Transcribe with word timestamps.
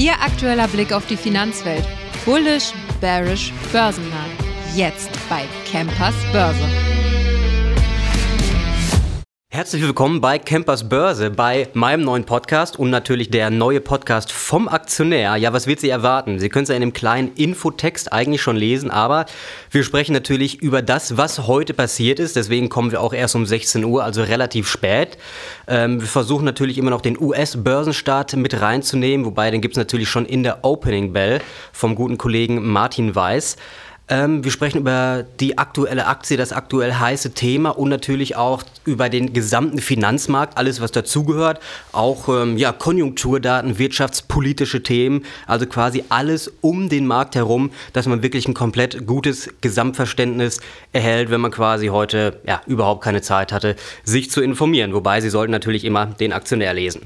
Ihr 0.00 0.12
aktueller 0.12 0.66
Blick 0.66 0.94
auf 0.94 1.06
die 1.08 1.16
Finanzwelt. 1.18 1.84
Bullish, 2.24 2.72
bearish, 3.02 3.52
börsennah. 3.70 4.24
Jetzt 4.74 5.10
bei 5.28 5.42
Campers 5.70 6.14
Börse. 6.32 6.99
Herzlich 9.52 9.82
willkommen 9.82 10.20
bei 10.20 10.38
Campers 10.38 10.88
Börse, 10.88 11.28
bei 11.28 11.66
meinem 11.72 12.04
neuen 12.04 12.22
Podcast 12.22 12.78
und 12.78 12.88
natürlich 12.88 13.30
der 13.30 13.50
neue 13.50 13.80
Podcast 13.80 14.30
vom 14.30 14.68
Aktionär. 14.68 15.34
Ja, 15.34 15.52
was 15.52 15.66
wird 15.66 15.80
Sie 15.80 15.88
erwarten? 15.88 16.38
Sie 16.38 16.48
können 16.48 16.62
es 16.62 16.68
ja 16.68 16.76
in 16.76 16.82
dem 16.82 16.92
kleinen 16.92 17.34
Infotext 17.34 18.12
eigentlich 18.12 18.42
schon 18.42 18.54
lesen, 18.54 18.92
aber 18.92 19.26
wir 19.72 19.82
sprechen 19.82 20.12
natürlich 20.12 20.62
über 20.62 20.82
das, 20.82 21.16
was 21.16 21.48
heute 21.48 21.74
passiert 21.74 22.20
ist. 22.20 22.36
Deswegen 22.36 22.68
kommen 22.68 22.92
wir 22.92 23.00
auch 23.00 23.12
erst 23.12 23.34
um 23.34 23.44
16 23.44 23.84
Uhr, 23.84 24.04
also 24.04 24.22
relativ 24.22 24.68
spät. 24.68 25.18
Ähm, 25.66 26.00
wir 26.00 26.06
versuchen 26.06 26.44
natürlich 26.44 26.78
immer 26.78 26.90
noch 26.90 27.00
den 27.00 27.20
US-Börsenstart 27.20 28.36
mit 28.36 28.60
reinzunehmen, 28.60 29.26
wobei 29.26 29.50
den 29.50 29.60
gibt 29.60 29.74
es 29.74 29.78
natürlich 29.78 30.08
schon 30.08 30.26
in 30.26 30.44
der 30.44 30.64
Opening 30.64 31.12
Bell 31.12 31.40
vom 31.72 31.96
guten 31.96 32.18
Kollegen 32.18 32.64
Martin 32.68 33.16
Weiß. 33.16 33.56
Ähm, 34.10 34.42
wir 34.42 34.50
sprechen 34.50 34.78
über 34.78 35.24
die 35.38 35.56
aktuelle 35.56 36.06
Aktie, 36.06 36.36
das 36.36 36.52
aktuell 36.52 36.94
heiße 36.94 37.32
Thema 37.32 37.70
und 37.70 37.88
natürlich 37.88 38.34
auch 38.34 38.64
über 38.84 39.08
den 39.08 39.32
gesamten 39.32 39.78
Finanzmarkt, 39.78 40.58
alles 40.58 40.80
was 40.80 40.90
dazugehört, 40.90 41.60
auch 41.92 42.28
ähm, 42.28 42.58
ja, 42.58 42.72
Konjunkturdaten, 42.72 43.78
wirtschaftspolitische 43.78 44.82
Themen, 44.82 45.24
also 45.46 45.64
quasi 45.66 46.02
alles 46.08 46.52
um 46.60 46.88
den 46.88 47.06
Markt 47.06 47.36
herum, 47.36 47.70
dass 47.92 48.06
man 48.06 48.24
wirklich 48.24 48.48
ein 48.48 48.54
komplett 48.54 49.06
gutes 49.06 49.48
Gesamtverständnis 49.60 50.60
erhält, 50.92 51.30
wenn 51.30 51.40
man 51.40 51.52
quasi 51.52 51.86
heute 51.86 52.40
ja, 52.44 52.60
überhaupt 52.66 53.04
keine 53.04 53.22
Zeit 53.22 53.52
hatte, 53.52 53.76
sich 54.02 54.28
zu 54.28 54.42
informieren. 54.42 54.92
Wobei 54.92 55.20
Sie 55.20 55.30
sollten 55.30 55.52
natürlich 55.52 55.84
immer 55.84 56.06
den 56.06 56.32
Aktionär 56.32 56.74
lesen. 56.74 57.02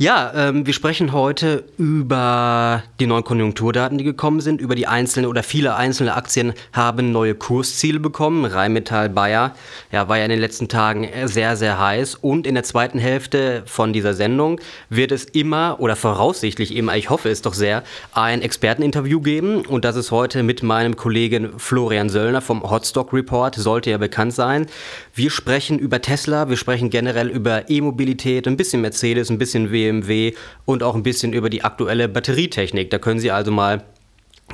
Ja, 0.00 0.30
ähm, 0.32 0.64
wir 0.64 0.74
sprechen 0.74 1.10
heute 1.10 1.64
über 1.76 2.84
die 3.00 3.08
neuen 3.08 3.24
Konjunkturdaten, 3.24 3.98
die 3.98 4.04
gekommen 4.04 4.40
sind, 4.40 4.60
über 4.60 4.76
die 4.76 4.86
einzelnen 4.86 5.28
oder 5.28 5.42
viele 5.42 5.74
einzelne 5.74 6.14
Aktien 6.14 6.52
haben 6.72 7.10
neue 7.10 7.34
Kursziele 7.34 7.98
bekommen. 7.98 8.44
Rheinmetall 8.44 9.08
Bayer 9.08 9.56
ja, 9.90 10.08
war 10.08 10.18
ja 10.18 10.22
in 10.22 10.30
den 10.30 10.38
letzten 10.38 10.68
Tagen 10.68 11.08
sehr, 11.24 11.56
sehr 11.56 11.80
heiß. 11.80 12.14
Und 12.14 12.46
in 12.46 12.54
der 12.54 12.62
zweiten 12.62 13.00
Hälfte 13.00 13.64
von 13.66 13.92
dieser 13.92 14.14
Sendung 14.14 14.60
wird 14.88 15.10
es 15.10 15.24
immer 15.24 15.80
oder 15.80 15.96
voraussichtlich 15.96 16.76
immer, 16.76 16.96
ich 16.96 17.10
hoffe 17.10 17.28
es 17.28 17.42
doch 17.42 17.54
sehr, 17.54 17.82
ein 18.12 18.40
Experteninterview 18.40 19.20
geben. 19.20 19.66
Und 19.66 19.84
das 19.84 19.96
ist 19.96 20.12
heute 20.12 20.44
mit 20.44 20.62
meinem 20.62 20.94
Kollegen 20.94 21.58
Florian 21.58 22.08
Söllner 22.08 22.40
vom 22.40 22.62
Hotstock 22.62 23.12
Report, 23.12 23.56
sollte 23.56 23.90
ja 23.90 23.98
bekannt 23.98 24.32
sein. 24.32 24.66
Wir 25.12 25.32
sprechen 25.32 25.76
über 25.80 26.00
Tesla, 26.00 26.48
wir 26.48 26.56
sprechen 26.56 26.88
generell 26.88 27.26
über 27.26 27.68
E-Mobilität, 27.68 28.46
ein 28.46 28.56
bisschen 28.56 28.80
Mercedes, 28.80 29.28
ein 29.28 29.38
bisschen 29.38 29.72
BMW 29.88 30.34
und 30.64 30.82
auch 30.82 30.94
ein 30.94 31.02
bisschen 31.02 31.32
über 31.32 31.50
die 31.50 31.64
aktuelle 31.64 32.08
Batterietechnik. 32.08 32.90
Da 32.90 32.98
können 32.98 33.20
Sie 33.20 33.30
also 33.30 33.50
mal 33.50 33.84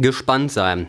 gespannt 0.01 0.53
sein. 0.53 0.89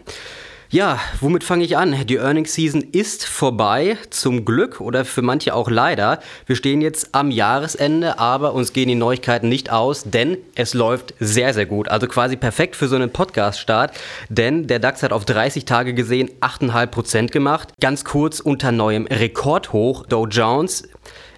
Ja, 0.69 0.99
womit 1.21 1.43
fange 1.43 1.63
ich 1.63 1.77
an? 1.77 1.95
Die 2.07 2.15
Earnings 2.15 2.53
Season 2.53 2.81
ist 2.81 3.25
vorbei, 3.25 3.97
zum 4.09 4.45
Glück 4.45 4.81
oder 4.81 5.05
für 5.05 5.21
manche 5.21 5.53
auch 5.53 5.69
leider. 5.69 6.19
Wir 6.47 6.55
stehen 6.55 6.81
jetzt 6.81 7.13
am 7.13 7.29
Jahresende, 7.29 8.17
aber 8.17 8.53
uns 8.53 8.73
gehen 8.73 8.89
die 8.89 8.95
Neuigkeiten 8.95 9.47
nicht 9.47 9.71
aus, 9.71 10.03
denn 10.05 10.37
es 10.55 10.73
läuft 10.73 11.13
sehr, 11.19 11.53
sehr 11.53 11.67
gut. 11.67 11.87
Also 11.87 12.07
quasi 12.07 12.35
perfekt 12.35 12.75
für 12.75 12.87
so 12.87 12.95
einen 12.95 13.11
Podcast-Start, 13.11 13.95
denn 14.29 14.65
der 14.65 14.79
DAX 14.79 15.03
hat 15.03 15.13
auf 15.13 15.23
30 15.23 15.65
Tage 15.65 15.93
gesehen 15.93 16.31
8,5% 16.41 17.27
gemacht. 17.27 17.69
Ganz 17.79 18.03
kurz 18.03 18.39
unter 18.39 18.71
neuem 18.71 19.05
Rekordhoch. 19.05 20.07
Dow 20.07 20.25
Jones 20.25 20.89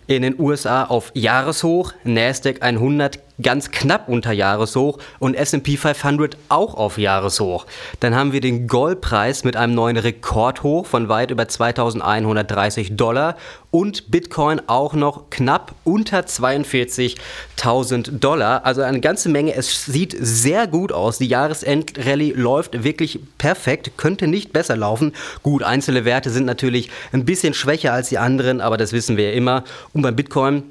in 0.08 0.22
den 0.22 0.40
USA 0.40 0.86
auf 0.86 1.12
Jahreshoch, 1.14 1.94
Nasdaq 2.04 2.62
100 2.62 3.20
ganz 3.42 3.72
knapp 3.72 4.10
unter 4.10 4.32
Jahreshoch 4.32 4.98
und 5.20 5.36
S&P 5.36 5.78
500 5.78 6.38
auch 6.50 6.76
auf 6.76 6.98
Jahreshoch. 6.98 7.66
Dann 8.00 8.16
haben 8.16 8.32
wir 8.34 8.42
den 8.42 8.68
Goldpreis 8.68 9.44
mit 9.44 9.56
einem 9.56 9.76
neuen 9.76 9.98
Rekordhoch 9.98 10.86
von 10.86 11.10
weit 11.10 11.32
über 11.32 11.48
2130 11.48 12.96
Dollar 12.96 13.36
und 13.70 14.10
Bitcoin 14.10 14.62
auch 14.68 14.94
noch 14.94 15.30
knapp 15.30 15.76
unter 15.84 16.22
42.000 16.22 18.20
Dollar. 18.20 18.66
Also 18.66 18.82
eine 18.82 19.02
ganze 19.02 19.30
Menge. 19.30 19.54
Es 19.54 19.86
sieht 19.86 20.16
sehr 20.20 20.68
gut 20.68 20.92
aus. 20.92 21.18
Die 21.18 21.28
Jahresendrallye 21.28 22.34
läuft 22.34 22.84
wirklich 22.84 23.20
perfekt, 23.38 23.92
könnte 23.98 24.28
nicht 24.28 24.54
besser 24.54 24.78
laufen. 24.78 25.14
Gut, 25.44 25.64
einzelne 25.64 26.06
Werte 26.06 26.30
sind 26.30 26.46
natürlich 26.46 26.90
ein 27.12 27.26
bisschen 27.26 27.54
schwächer 27.54 27.94
als 27.94 28.10
die 28.10 28.18
anderen, 28.18 28.62
aber 28.62 28.78
das 28.78 28.94
wissen 28.94 29.18
wir 29.18 29.30
ja 29.30 29.36
immer. 29.36 29.64
Und 29.94 30.02
beim 30.02 30.16
Bitcoin 30.16 30.64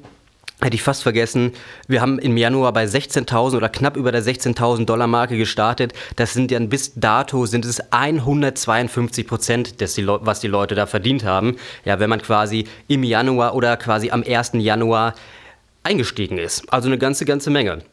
Hätte 0.59 0.75
ich 0.75 0.81
fast 0.81 1.03
vergessen. 1.03 1.51
Wir 1.87 2.01
haben 2.01 2.17
im 2.17 2.35
Januar 2.35 2.73
bei 2.73 2.85
16.000 2.85 3.57
oder 3.57 3.69
knapp 3.69 3.95
über 3.95 4.11
der 4.11 4.23
16.000 4.23 4.85
Dollar 4.85 5.05
Marke 5.05 5.37
gestartet. 5.37 5.93
Das 6.15 6.33
sind 6.33 6.49
dann 6.51 6.67
bis 6.67 6.93
dato 6.95 7.45
sind 7.45 7.63
es 7.63 7.79
152 7.91 9.27
Prozent, 9.27 9.75
was 9.79 10.39
die 10.39 10.47
Leute 10.47 10.73
da 10.73 10.87
verdient 10.87 11.23
haben. 11.23 11.57
Ja, 11.85 11.99
wenn 11.99 12.09
man 12.09 12.23
quasi 12.23 12.65
im 12.87 13.03
Januar 13.03 13.53
oder 13.53 13.77
quasi 13.77 14.09
am 14.09 14.23
1. 14.23 14.53
Januar 14.53 15.13
eingestiegen 15.83 16.39
ist. 16.39 16.73
Also 16.73 16.87
eine 16.87 16.97
ganze, 16.97 17.25
ganze 17.25 17.51
Menge. 17.51 17.83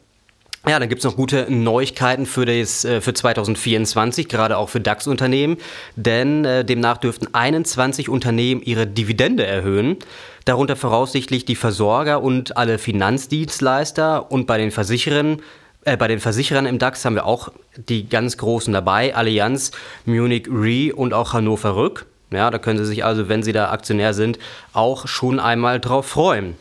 Ja, 0.67 0.79
dann 0.79 0.89
gibt 0.89 0.99
es 0.99 1.05
noch 1.05 1.15
gute 1.15 1.45
Neuigkeiten 1.49 2.25
für, 2.25 2.45
das, 2.45 2.85
äh, 2.85 2.99
für 2.99 3.13
2024, 3.13 4.27
gerade 4.27 4.57
auch 4.57 4.69
für 4.69 4.79
DAX-Unternehmen, 4.79 5.57
denn 5.95 6.43
äh, 6.43 6.65
demnach 6.65 6.97
dürften 6.97 7.27
21 7.33 8.09
Unternehmen 8.09 8.61
ihre 8.63 8.87
Dividende 8.87 9.45
erhöhen 9.45 9.97
darunter 10.45 10.75
voraussichtlich 10.75 11.43
die 11.45 11.55
Versorger 11.55 12.21
und 12.21 12.55
alle 12.55 12.77
Finanzdienstleister 12.77 14.31
und 14.31 14.45
bei 14.45 14.57
den 14.57 14.71
Versicherern 14.71 15.41
äh, 15.83 15.97
bei 15.97 16.07
den 16.07 16.19
Versicherern 16.19 16.65
im 16.65 16.79
DAX 16.79 17.03
haben 17.03 17.15
wir 17.15 17.25
auch 17.25 17.49
die 17.75 18.07
ganz 18.07 18.37
großen 18.37 18.71
dabei, 18.71 19.15
Allianz, 19.15 19.71
Munich 20.05 20.47
Re 20.49 20.93
und 20.95 21.13
auch 21.13 21.33
Hannover 21.33 21.75
Rück. 21.75 22.05
Ja, 22.31 22.49
da 22.49 22.57
können 22.57 22.79
Sie 22.79 22.85
sich 22.85 23.05
also, 23.05 23.29
wenn 23.29 23.43
Sie 23.43 23.53
da 23.53 23.71
Aktionär 23.71 24.13
sind, 24.13 24.39
auch 24.73 25.07
schon 25.07 25.39
einmal 25.39 25.79
drauf 25.79 26.07
freuen. 26.07 26.55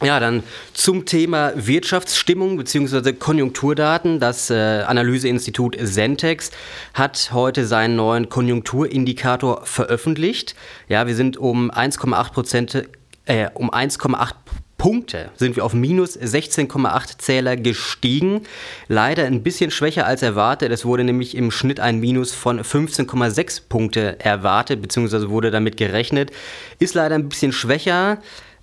Ja, 0.00 0.20
dann 0.20 0.44
zum 0.74 1.06
Thema 1.06 1.52
Wirtschaftsstimmung 1.56 2.56
bzw. 2.56 3.14
Konjunkturdaten. 3.14 4.20
Das 4.20 4.48
äh, 4.48 4.82
Analyseinstitut 4.86 5.76
Sentex 5.80 6.52
hat 6.94 7.30
heute 7.32 7.66
seinen 7.66 7.96
neuen 7.96 8.28
Konjunkturindikator 8.28 9.66
veröffentlicht. 9.66 10.54
Ja, 10.88 11.08
wir 11.08 11.16
sind 11.16 11.36
um 11.36 11.72
1,8 11.72 12.32
Prozent 12.32 12.88
äh, 13.26 13.48
um 13.54 13.70
1,8 13.70 14.34
Punkte 14.78 15.30
sind 15.34 15.56
wir 15.56 15.64
auf 15.64 15.74
minus 15.74 16.16
16,8 16.16 17.18
Zähler 17.18 17.56
gestiegen. 17.56 18.42
Leider 18.86 19.24
ein 19.24 19.42
bisschen 19.42 19.72
schwächer 19.72 20.06
als 20.06 20.22
erwartet. 20.22 20.70
Es 20.70 20.84
wurde 20.84 21.02
nämlich 21.02 21.36
im 21.36 21.50
Schnitt 21.50 21.80
ein 21.80 21.98
Minus 21.98 22.32
von 22.32 22.60
15,6 22.60 23.62
Punkte 23.68 24.20
erwartet, 24.20 24.80
beziehungsweise 24.80 25.30
wurde 25.30 25.50
damit 25.50 25.76
gerechnet. 25.76 26.30
Ist 26.78 26.94
leider 26.94 27.16
ein 27.16 27.28
bisschen 27.28 27.50
schwächer. 27.50 28.18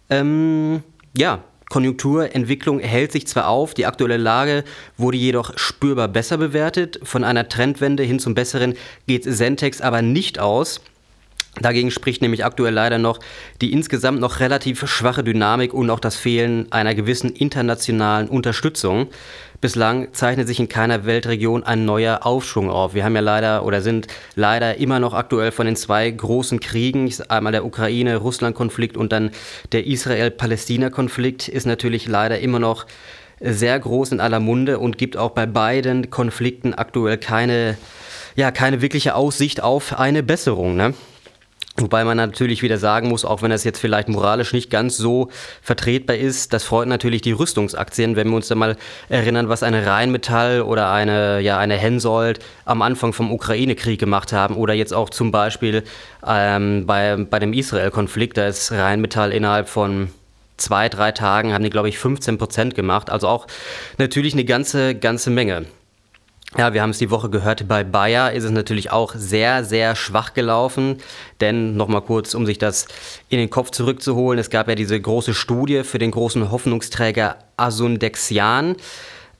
Ähm, 0.10 0.84
ja, 1.18 1.44
Konjunkturentwicklung 1.70 2.80
hält 2.80 3.12
sich 3.12 3.28
zwar 3.28 3.48
auf, 3.48 3.74
die 3.74 3.86
aktuelle 3.86 4.18
Lage 4.18 4.64
wurde 4.98 5.18
jedoch 5.18 5.58
spürbar 5.58 6.08
besser 6.08 6.38
bewertet. 6.38 7.00
Von 7.04 7.24
einer 7.24 7.50
Trendwende 7.50 8.04
hin 8.04 8.20
zum 8.20 8.36
Besseren 8.36 8.76
geht 9.08 9.24
Sentex 9.24 9.82
aber 9.82 10.02
nicht 10.02 10.40
aus. 10.40 10.82
Dagegen 11.62 11.90
spricht 11.90 12.22
nämlich 12.22 12.44
aktuell 12.44 12.74
leider 12.74 12.98
noch 12.98 13.20
die 13.62 13.72
insgesamt 13.72 14.20
noch 14.20 14.40
relativ 14.40 14.88
schwache 14.90 15.24
Dynamik 15.24 15.74
und 15.74 15.90
auch 15.90 16.02
das 16.02 16.16
Fehlen 16.18 16.72
einer 16.72 16.96
gewissen 16.96 17.30
internationalen 17.30 18.28
Unterstützung. 18.28 19.08
Bislang 19.62 20.14
zeichnet 20.14 20.48
sich 20.48 20.60
in 20.60 20.68
keiner 20.68 21.06
Weltregion 21.06 21.64
ein 21.64 21.86
neuer 21.86 22.26
Aufschwung 22.26 22.70
auf. 22.70 22.94
Wir 22.94 23.06
haben 23.06 23.16
ja 23.16 23.22
leider 23.22 23.66
oder 23.66 23.82
sind 23.82 24.08
leider 24.36 24.78
immer 24.78 25.00
noch 25.00 25.14
aktuell 25.14 25.52
von 25.52 25.66
den 25.66 25.78
zwei 25.78 26.12
großen 26.12 26.60
Kriegen, 26.60 27.12
einmal 27.30 27.54
der 27.54 27.66
Ukraine-Russland-Konflikt 27.66 28.98
und 28.98 29.14
dann 29.14 29.32
der 29.72 29.88
Israel-Palästina-Konflikt, 29.88 31.48
ist 31.48 31.66
natürlich 31.66 32.08
leider 32.08 32.40
immer 32.40 32.60
noch 32.60 32.86
sehr 33.40 33.80
groß 33.80 34.12
in 34.12 34.20
aller 34.20 34.40
Munde 34.40 34.78
und 34.80 34.98
gibt 34.98 35.16
auch 35.18 35.32
bei 35.32 35.46
beiden 35.46 36.10
Konflikten 36.10 36.74
aktuell 36.74 37.18
keine, 37.18 37.78
ja, 38.36 38.52
keine 38.52 38.82
wirkliche 38.82 39.16
Aussicht 39.16 39.64
auf 39.64 39.98
eine 39.98 40.22
Besserung. 40.22 40.76
Ne? 40.76 40.94
Wobei 41.78 42.06
man 42.06 42.16
natürlich 42.16 42.62
wieder 42.62 42.78
sagen 42.78 43.10
muss, 43.10 43.26
auch 43.26 43.42
wenn 43.42 43.52
das 43.52 43.66
jetzt 43.66 43.80
vielleicht 43.80 44.08
moralisch 44.08 44.54
nicht 44.54 44.70
ganz 44.70 44.96
so 44.96 45.30
vertretbar 45.62 46.16
ist, 46.16 46.54
das 46.54 46.64
freut 46.64 46.88
natürlich 46.88 47.22
die 47.22 47.34
Rüstungsaktien, 47.34 48.16
wenn 48.16 48.30
wir 48.30 48.38
uns 48.38 48.48
da 48.48 48.56
mal 48.56 48.78
erinnern, 49.10 49.50
was 49.50 49.62
eine 49.62 49.86
Rheinmetall 49.86 50.62
oder 50.62 50.90
eine, 50.92 51.42
ja, 51.42 51.58
eine 51.58 51.76
Hensoldt 51.76 52.40
am 52.64 52.82
Anfang 52.82 53.12
vom 53.12 53.30
Ukraine-Krieg 53.30 54.00
gemacht 54.00 54.32
haben 54.32 54.56
oder 54.56 54.74
jetzt 54.74 54.94
auch 54.94 55.10
zum 55.10 55.32
Beispiel 55.32 55.84
ähm, 56.26 56.86
bei, 56.86 57.18
bei 57.18 57.40
dem 57.40 57.52
Israel-Konflikt, 57.52 58.38
da 58.38 58.48
ist 58.48 58.72
Rheinmetall 58.72 59.34
innerhalb 59.34 59.68
von 59.68 60.12
zwei, 60.56 60.88
drei 60.88 61.12
Tagen, 61.12 61.54
haben 61.54 61.64
die, 61.66 61.70
glaube 61.70 61.90
ich, 61.90 61.98
15 61.98 62.38
Prozent 62.38 62.76
gemacht. 62.76 63.10
Also 63.10 63.28
auch 63.28 63.48
natürlich 63.98 64.32
eine 64.32 64.46
ganze, 64.46 64.96
ganze 64.96 65.30
Menge. 65.30 65.66
Ja, 66.58 66.74
wir 66.74 66.82
haben 66.82 66.92
es 66.92 67.00
die 67.00 67.12
Woche 67.12 67.30
gehört, 67.30 67.68
bei 67.68 67.84
Bayer 67.84 68.32
ist 68.32 68.46
es 68.46 68.52
natürlich 68.52 68.90
auch 68.90 69.14
sehr, 69.14 69.66
sehr 69.66 69.94
schwach 69.94 70.34
gelaufen. 70.34 71.00
Denn 71.42 71.76
nochmal 71.76 72.02
kurz, 72.02 72.34
um 72.34 72.46
sich 72.46 72.58
das 72.58 72.88
in 73.28 73.40
den 73.40 73.50
Kopf 73.50 73.72
zurückzuholen, 73.72 74.40
es 74.40 74.50
gab 74.50 74.70
ja 74.70 74.76
diese 74.76 75.00
große 75.00 75.34
Studie 75.34 75.84
für 75.84 76.00
den 76.00 76.12
großen 76.12 76.50
Hoffnungsträger 76.52 77.36
Asundexian. 77.58 78.78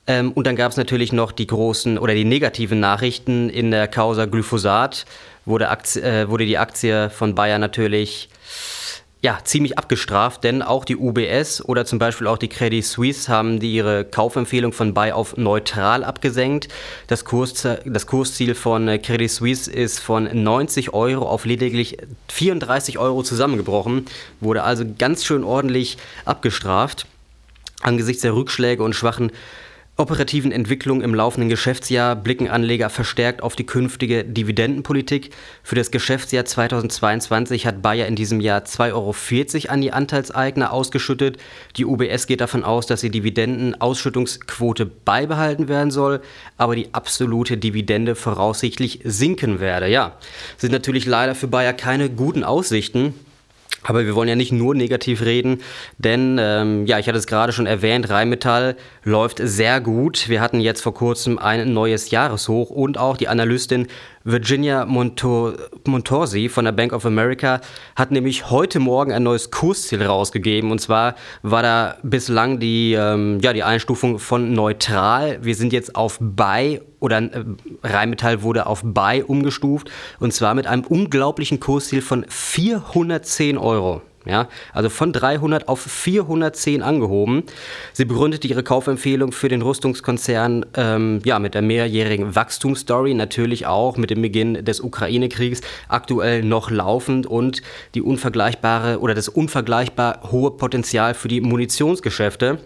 Ähm, 0.06 0.32
und 0.32 0.46
dann 0.46 0.56
gab 0.56 0.72
es 0.72 0.76
natürlich 0.76 1.14
noch 1.14 1.32
die 1.32 1.46
großen 1.46 1.96
oder 1.96 2.12
die 2.12 2.26
negativen 2.26 2.80
Nachrichten 2.80 3.48
in 3.48 3.70
der 3.70 3.88
Causa 3.88 4.26
Glyphosat, 4.26 5.06
wurde, 5.46 5.70
Aktie, 5.70 6.02
äh, 6.02 6.28
wurde 6.28 6.44
die 6.44 6.58
Aktie 6.58 7.08
von 7.08 7.34
Bayer 7.34 7.58
natürlich 7.58 8.28
ja, 9.22 9.38
ziemlich 9.42 9.78
abgestraft, 9.78 10.44
denn 10.44 10.62
auch 10.62 10.84
die 10.84 10.96
UBS 10.96 11.64
oder 11.64 11.86
zum 11.86 11.98
Beispiel 11.98 12.26
auch 12.26 12.36
die 12.36 12.48
Credit 12.48 12.84
Suisse 12.84 13.32
haben 13.32 13.58
die 13.58 13.72
ihre 13.72 14.04
Kaufempfehlung 14.04 14.72
von 14.72 14.92
Buy 14.92 15.12
auf 15.12 15.36
neutral 15.38 16.04
abgesenkt. 16.04 16.68
Das, 17.06 17.24
Kurs, 17.24 17.66
das 17.84 18.06
Kursziel 18.06 18.54
von 18.54 18.88
äh, 18.88 18.98
Credit 18.98 19.30
Suisse 19.30 19.72
ist 19.72 20.00
von 20.00 20.28
90 20.32 20.92
Euro 20.92 21.26
auf 21.28 21.46
lediglich 21.46 21.96
34 22.28 22.98
Euro 22.98 23.22
zusammengebrochen, 23.22 24.04
wurde 24.40 24.62
also 24.62 24.84
ganz 24.98 25.24
schön 25.24 25.44
ordentlich 25.44 25.96
abgestraft. 26.26 27.06
Angesichts 27.80 28.22
der 28.22 28.34
Rückschläge 28.34 28.82
und 28.82 28.94
schwachen 28.94 29.32
operativen 29.98 30.52
Entwicklung 30.52 31.00
im 31.00 31.14
laufenden 31.14 31.48
Geschäftsjahr 31.48 32.16
blicken 32.16 32.48
Anleger 32.48 32.90
verstärkt 32.90 33.42
auf 33.42 33.56
die 33.56 33.64
künftige 33.64 34.24
Dividendenpolitik. 34.24 35.30
Für 35.62 35.74
das 35.74 35.90
Geschäftsjahr 35.90 36.44
2022 36.44 37.66
hat 37.66 37.80
Bayer 37.80 38.06
in 38.06 38.14
diesem 38.14 38.40
Jahr 38.40 38.60
2,40 38.60 38.92
Euro 38.92 39.72
an 39.72 39.80
die 39.80 39.92
Anteilseigner 39.92 40.72
ausgeschüttet. 40.72 41.38
Die 41.76 41.86
UBS 41.86 42.26
geht 42.26 42.42
davon 42.42 42.62
aus, 42.62 42.86
dass 42.86 43.00
die 43.00 43.10
Dividendenausschüttungsquote 43.10 44.84
beibehalten 44.84 45.68
werden 45.68 45.90
soll, 45.90 46.20
aber 46.58 46.76
die 46.76 46.92
absolute 46.92 47.56
Dividende 47.56 48.14
voraussichtlich 48.14 49.00
sinken 49.04 49.60
werde. 49.60 49.88
Ja, 49.88 50.18
sind 50.58 50.72
natürlich 50.72 51.06
leider 51.06 51.34
für 51.34 51.48
Bayer 51.48 51.72
keine 51.72 52.10
guten 52.10 52.44
Aussichten. 52.44 53.14
Aber 53.82 54.04
wir 54.04 54.14
wollen 54.14 54.28
ja 54.28 54.34
nicht 54.34 54.52
nur 54.52 54.74
negativ 54.74 55.22
reden, 55.22 55.62
denn 55.98 56.38
ähm, 56.40 56.86
ja, 56.86 56.98
ich 56.98 57.06
hatte 57.06 57.18
es 57.18 57.26
gerade 57.26 57.52
schon 57.52 57.66
erwähnt, 57.66 58.10
Rheinmetall 58.10 58.76
läuft 59.04 59.38
sehr 59.40 59.80
gut. 59.80 60.28
Wir 60.28 60.40
hatten 60.40 60.60
jetzt 60.60 60.80
vor 60.80 60.94
kurzem 60.94 61.38
ein 61.38 61.72
neues 61.72 62.10
Jahreshoch 62.10 62.70
und 62.70 62.98
auch 62.98 63.16
die 63.16 63.28
Analystin 63.28 63.86
Virginia 64.26 64.84
Monto 64.84 65.52
Montorsi 65.86 66.48
von 66.48 66.64
der 66.64 66.72
Bank 66.72 66.92
of 66.92 67.06
America 67.06 67.60
hat 67.94 68.10
nämlich 68.10 68.50
heute 68.50 68.80
Morgen 68.80 69.12
ein 69.12 69.22
neues 69.22 69.52
Kursziel 69.52 70.02
rausgegeben. 70.02 70.72
Und 70.72 70.80
zwar 70.80 71.14
war 71.42 71.62
da 71.62 71.96
bislang 72.02 72.58
die, 72.58 72.94
ähm, 72.94 73.38
ja, 73.40 73.52
die 73.52 73.62
Einstufung 73.62 74.18
von 74.18 74.52
neutral. 74.52 75.38
Wir 75.42 75.54
sind 75.54 75.72
jetzt 75.72 75.94
auf 75.94 76.18
Buy 76.20 76.80
oder 76.98 77.18
äh, 77.18 77.44
Rheinmetall 77.84 78.42
wurde 78.42 78.66
auf 78.66 78.82
Buy 78.82 79.22
umgestuft. 79.22 79.92
Und 80.18 80.34
zwar 80.34 80.54
mit 80.54 80.66
einem 80.66 80.82
unglaublichen 80.82 81.60
Kursziel 81.60 82.02
von 82.02 82.26
410 82.28 83.56
Euro. 83.58 84.02
Ja, 84.26 84.48
also 84.72 84.88
von 84.88 85.12
300 85.12 85.68
auf 85.68 85.80
410 85.80 86.82
angehoben. 86.82 87.44
Sie 87.92 88.04
begründete 88.04 88.48
ihre 88.48 88.64
Kaufempfehlung 88.64 89.30
für 89.30 89.48
den 89.48 89.62
Rüstungskonzern 89.62 90.66
ähm, 90.74 91.20
ja, 91.24 91.38
mit 91.38 91.54
der 91.54 91.62
mehrjährigen 91.62 92.34
Wachstumsstory, 92.34 93.14
natürlich 93.14 93.66
auch 93.66 93.96
mit 93.96 94.10
dem 94.10 94.22
Beginn 94.22 94.64
des 94.64 94.80
Ukraine-Kriegs, 94.80 95.60
aktuell 95.88 96.42
noch 96.42 96.70
laufend 96.70 97.26
und 97.26 97.62
die 97.94 98.02
unvergleichbare 98.02 98.98
oder 98.98 99.14
das 99.14 99.28
unvergleichbar 99.28 100.32
hohe 100.32 100.50
Potenzial 100.50 101.14
für 101.14 101.28
die 101.28 101.40
Munitionsgeschäfte. 101.40 102.58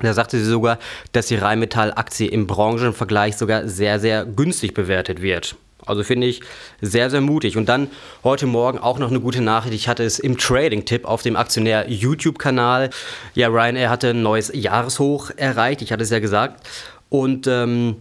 Da 0.00 0.12
sagte 0.12 0.38
sie 0.38 0.44
sogar, 0.44 0.78
dass 1.12 1.26
die 1.26 1.36
Rheinmetall-Aktie 1.36 2.28
im 2.28 2.46
Branchenvergleich 2.46 3.36
sogar 3.36 3.68
sehr, 3.68 4.00
sehr 4.00 4.24
günstig 4.24 4.74
bewertet 4.74 5.22
wird. 5.22 5.56
Also 5.86 6.02
finde 6.04 6.26
ich 6.26 6.42
sehr, 6.80 7.10
sehr 7.10 7.20
mutig. 7.20 7.56
Und 7.56 7.68
dann 7.68 7.88
heute 8.24 8.46
Morgen 8.46 8.78
auch 8.78 8.98
noch 8.98 9.10
eine 9.10 9.20
gute 9.20 9.40
Nachricht. 9.40 9.74
Ich 9.74 9.88
hatte 9.88 10.04
es 10.04 10.18
im 10.18 10.38
Trading-Tipp 10.38 11.04
auf 11.04 11.22
dem 11.22 11.36
Aktionär 11.36 11.90
YouTube-Kanal. 11.90 12.90
Ja, 13.34 13.48
Ryanair 13.48 13.90
hatte 13.90 14.10
ein 14.10 14.22
neues 14.22 14.50
Jahreshoch 14.54 15.30
erreicht. 15.36 15.82
Ich 15.82 15.92
hatte 15.92 16.02
es 16.02 16.10
ja 16.10 16.18
gesagt. 16.18 16.66
Und 17.08 17.46
ähm, 17.46 17.96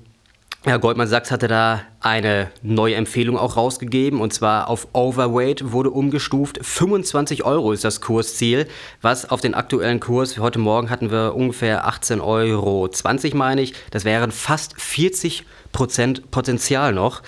ja, 0.66 0.76
Goldman 0.76 1.08
Sachs 1.08 1.32
hatte 1.32 1.48
da 1.48 1.84
eine 2.02 2.52
neue 2.62 2.96
Empfehlung 2.96 3.38
auch 3.38 3.56
rausgegeben 3.56 4.20
und 4.20 4.34
zwar 4.34 4.68
auf 4.68 4.90
Overweight 4.92 5.72
wurde 5.72 5.90
umgestuft. 5.90 6.60
25 6.62 7.46
Euro 7.46 7.72
ist 7.72 7.86
das 7.86 8.02
Kursziel, 8.02 8.68
was 9.02 9.30
auf 9.30 9.40
den 9.40 9.54
aktuellen 9.54 10.02
Kurs, 10.02 10.38
heute 10.38 10.60
Morgen 10.60 10.90
hatten 10.90 11.12
wir 11.12 11.34
ungefähr 11.34 11.88
18,20 11.88 12.22
Euro, 12.22 12.90
meine 13.38 13.62
ich. 13.62 13.74
Das 13.92 14.04
wären 14.04 14.32
fast 14.32 14.80
40 14.80 15.46
Prozent 15.72 16.30
Potenzial 16.30 16.92
noch. 16.94 17.22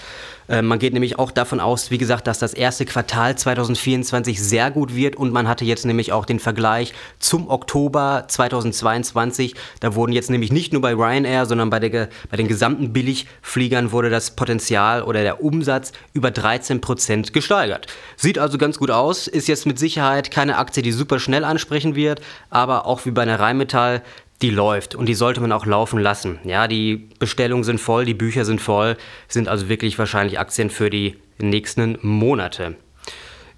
Äh, 0.51 0.61
man 0.61 0.79
geht 0.79 0.93
nämlich 0.93 1.17
auch 1.17 1.31
davon 1.31 1.61
aus, 1.61 1.91
wie 1.91 1.97
gesagt, 1.97 2.27
dass 2.27 2.37
das 2.37 2.53
erste 2.53 2.85
Quartal 2.85 3.37
2024 3.37 4.43
sehr 4.43 4.69
gut 4.69 4.93
wird 4.95 5.15
und 5.15 5.31
man 5.31 5.47
hatte 5.47 5.63
jetzt 5.63 5.85
nämlich 5.85 6.11
auch 6.11 6.25
den 6.25 6.39
Vergleich 6.39 6.93
zum 7.19 7.49
Oktober 7.49 8.25
2022. 8.27 9.55
Da 9.79 9.95
wurden 9.95 10.11
jetzt 10.11 10.29
nämlich 10.29 10.51
nicht 10.51 10.73
nur 10.73 10.81
bei 10.81 10.93
Ryanair, 10.93 11.45
sondern 11.45 11.69
bei, 11.69 11.79
der, 11.79 12.09
bei 12.29 12.35
den 12.35 12.49
gesamten 12.49 12.91
Billigfliegern 12.91 13.93
wurde 13.93 14.09
das 14.09 14.31
Potenzial 14.31 15.03
oder 15.03 15.21
der 15.21 15.41
Umsatz 15.41 15.93
über 16.13 16.31
13 16.31 16.81
Prozent 16.81 17.31
gesteigert. 17.31 17.87
Sieht 18.17 18.37
also 18.37 18.57
ganz 18.57 18.77
gut 18.77 18.91
aus, 18.91 19.27
ist 19.27 19.47
jetzt 19.47 19.65
mit 19.65 19.79
Sicherheit 19.79 20.31
keine 20.31 20.57
Aktie, 20.57 20.83
die 20.83 20.91
super 20.91 21.19
schnell 21.19 21.45
ansprechen 21.45 21.95
wird, 21.95 22.21
aber 22.49 22.85
auch 22.85 23.05
wie 23.05 23.11
bei 23.11 23.21
einer 23.21 23.39
Rheinmetall 23.39 24.01
die 24.41 24.49
läuft 24.49 24.95
und 24.95 25.07
die 25.07 25.13
sollte 25.13 25.41
man 25.41 25.51
auch 25.51 25.65
laufen 25.65 25.99
lassen. 25.99 26.39
Ja, 26.43 26.67
die 26.67 27.09
Bestellungen 27.19 27.63
sind 27.63 27.79
voll, 27.79 28.05
die 28.05 28.13
Bücher 28.13 28.45
sind 28.45 28.61
voll, 28.61 28.97
sind 29.27 29.47
also 29.47 29.69
wirklich 29.69 29.97
wahrscheinlich 29.99 30.39
Aktien 30.39 30.69
für 30.69 30.89
die 30.89 31.15
nächsten 31.37 31.97
Monate. 32.01 32.75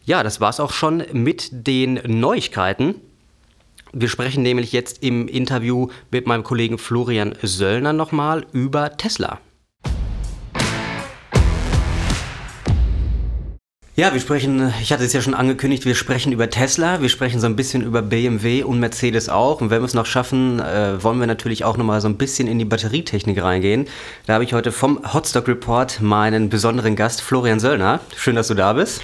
Ja, 0.05 0.23
das 0.23 0.41
war's 0.41 0.59
auch 0.59 0.73
schon 0.73 1.03
mit 1.13 1.49
den 1.51 1.99
Neuigkeiten. 2.05 2.95
Wir 3.93 4.09
sprechen 4.09 4.43
nämlich 4.43 4.71
jetzt 4.71 5.03
im 5.03 5.27
Interview 5.27 5.87
mit 6.11 6.27
meinem 6.27 6.43
Kollegen 6.43 6.77
Florian 6.77 7.35
Söllner 7.41 7.93
nochmal 7.93 8.45
über 8.51 8.97
Tesla. 8.97 9.39
Ja, 13.95 14.11
wir 14.11 14.19
sprechen, 14.19 14.73
ich 14.81 14.91
hatte 14.91 15.03
es 15.03 15.13
ja 15.13 15.21
schon 15.21 15.35
angekündigt, 15.35 15.85
wir 15.85 15.93
sprechen 15.93 16.31
über 16.31 16.49
Tesla, 16.49 17.01
wir 17.03 17.09
sprechen 17.09 17.39
so 17.39 17.45
ein 17.45 17.55
bisschen 17.55 17.83
über 17.83 18.01
BMW 18.01 18.63
und 18.63 18.79
Mercedes 18.79 19.29
auch. 19.29 19.61
Und 19.61 19.69
wenn 19.69 19.83
wir 19.83 19.85
es 19.85 19.93
noch 19.93 20.07
schaffen, 20.07 20.59
äh, 20.59 21.03
wollen 21.03 21.19
wir 21.19 21.27
natürlich 21.27 21.63
auch 21.63 21.77
nochmal 21.77 22.01
so 22.01 22.07
ein 22.07 22.17
bisschen 22.17 22.47
in 22.47 22.57
die 22.57 22.65
Batterietechnik 22.65 23.39
reingehen. 23.39 23.85
Da 24.25 24.33
habe 24.33 24.45
ich 24.45 24.53
heute 24.53 24.71
vom 24.71 25.13
Hotstock 25.13 25.47
Report 25.47 26.01
meinen 26.01 26.49
besonderen 26.49 26.95
Gast 26.95 27.21
Florian 27.21 27.59
Söllner. 27.59 27.99
Schön, 28.17 28.35
dass 28.35 28.47
du 28.47 28.55
da 28.55 28.73
bist. 28.73 29.03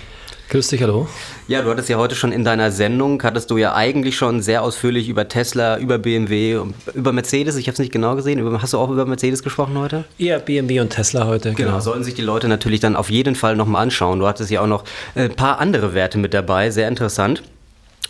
Grüß 0.50 0.70
dich, 0.70 0.82
hallo. 0.82 1.08
Ja, 1.48 1.62
du 1.62 1.70
hattest 1.70 1.90
ja 1.90 1.98
heute 1.98 2.16
schon 2.16 2.32
in 2.32 2.44
deiner 2.44 2.72
Sendung, 2.72 3.22
hattest 3.22 3.52
du 3.52 3.58
ja 3.58 3.76
eigentlich 3.76 4.18
schon 4.18 4.42
sehr 4.42 4.64
ausführlich 4.64 5.08
über 5.08 5.28
Tesla, 5.28 5.78
über 5.78 6.00
BMW, 6.00 6.60
über 6.96 7.14
Mercedes, 7.14 7.56
ich 7.56 7.68
habe 7.68 7.74
es 7.74 7.80
nicht 7.80 7.92
genau 7.92 8.16
gesehen, 8.16 8.40
über, 8.40 8.60
hast 8.60 8.74
du 8.74 8.80
auch 8.80 8.90
über 8.90 9.06
Mercedes 9.06 9.44
gesprochen 9.44 9.78
heute? 9.78 10.06
Ja, 10.18 10.40
BMW 10.40 10.80
und 10.80 10.90
Tesla 10.90 11.28
heute. 11.28 11.54
Genau, 11.54 11.70
genau. 11.70 11.80
sollten 11.82 12.04
sich 12.04 12.16
die 12.16 12.24
Leute 12.24 12.48
natürlich 12.48 12.80
dann 12.80 12.96
auf 12.96 13.12
jeden 13.12 13.36
Fall 13.36 13.56
nochmal 13.56 13.84
anschauen. 13.84 14.18
Du 14.18 14.26
hattest 14.26 14.50
ja 14.50 14.62
auch 14.62 14.68
noch 14.68 14.86
ein 15.14 15.36
paar 15.36 15.60
andere 15.60 15.94
Werte 15.94 16.18
mit 16.18 16.34
dabei, 16.34 16.72
sehr 16.72 16.88
interessant. 16.88 17.44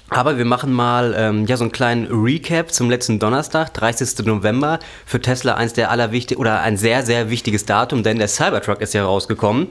Aber 0.08 0.38
wir 0.38 0.46
machen 0.46 0.72
mal 0.72 1.14
ähm, 1.18 1.46
ja, 1.46 1.58
so 1.58 1.66
einen 1.66 1.74
kleinen 1.74 2.08
Recap 2.10 2.72
zum 2.72 2.90
letzten 2.90 3.20
Donnerstag, 3.20 3.74
30. 3.74 4.26
November. 4.26 4.80
Für 5.06 5.20
Tesla 5.20 5.56
eins 5.56 5.74
der 5.74 5.92
allerwichtigsten 5.92 6.40
oder 6.40 6.62
ein 6.62 6.78
sehr, 6.78 7.06
sehr 7.06 7.30
wichtiges 7.30 7.66
Datum, 7.66 8.02
denn 8.02 8.18
der 8.18 8.30
Cybertruck 8.30 8.80
ist 8.80 8.94
ja 8.94 9.04
rausgekommen. 9.04 9.68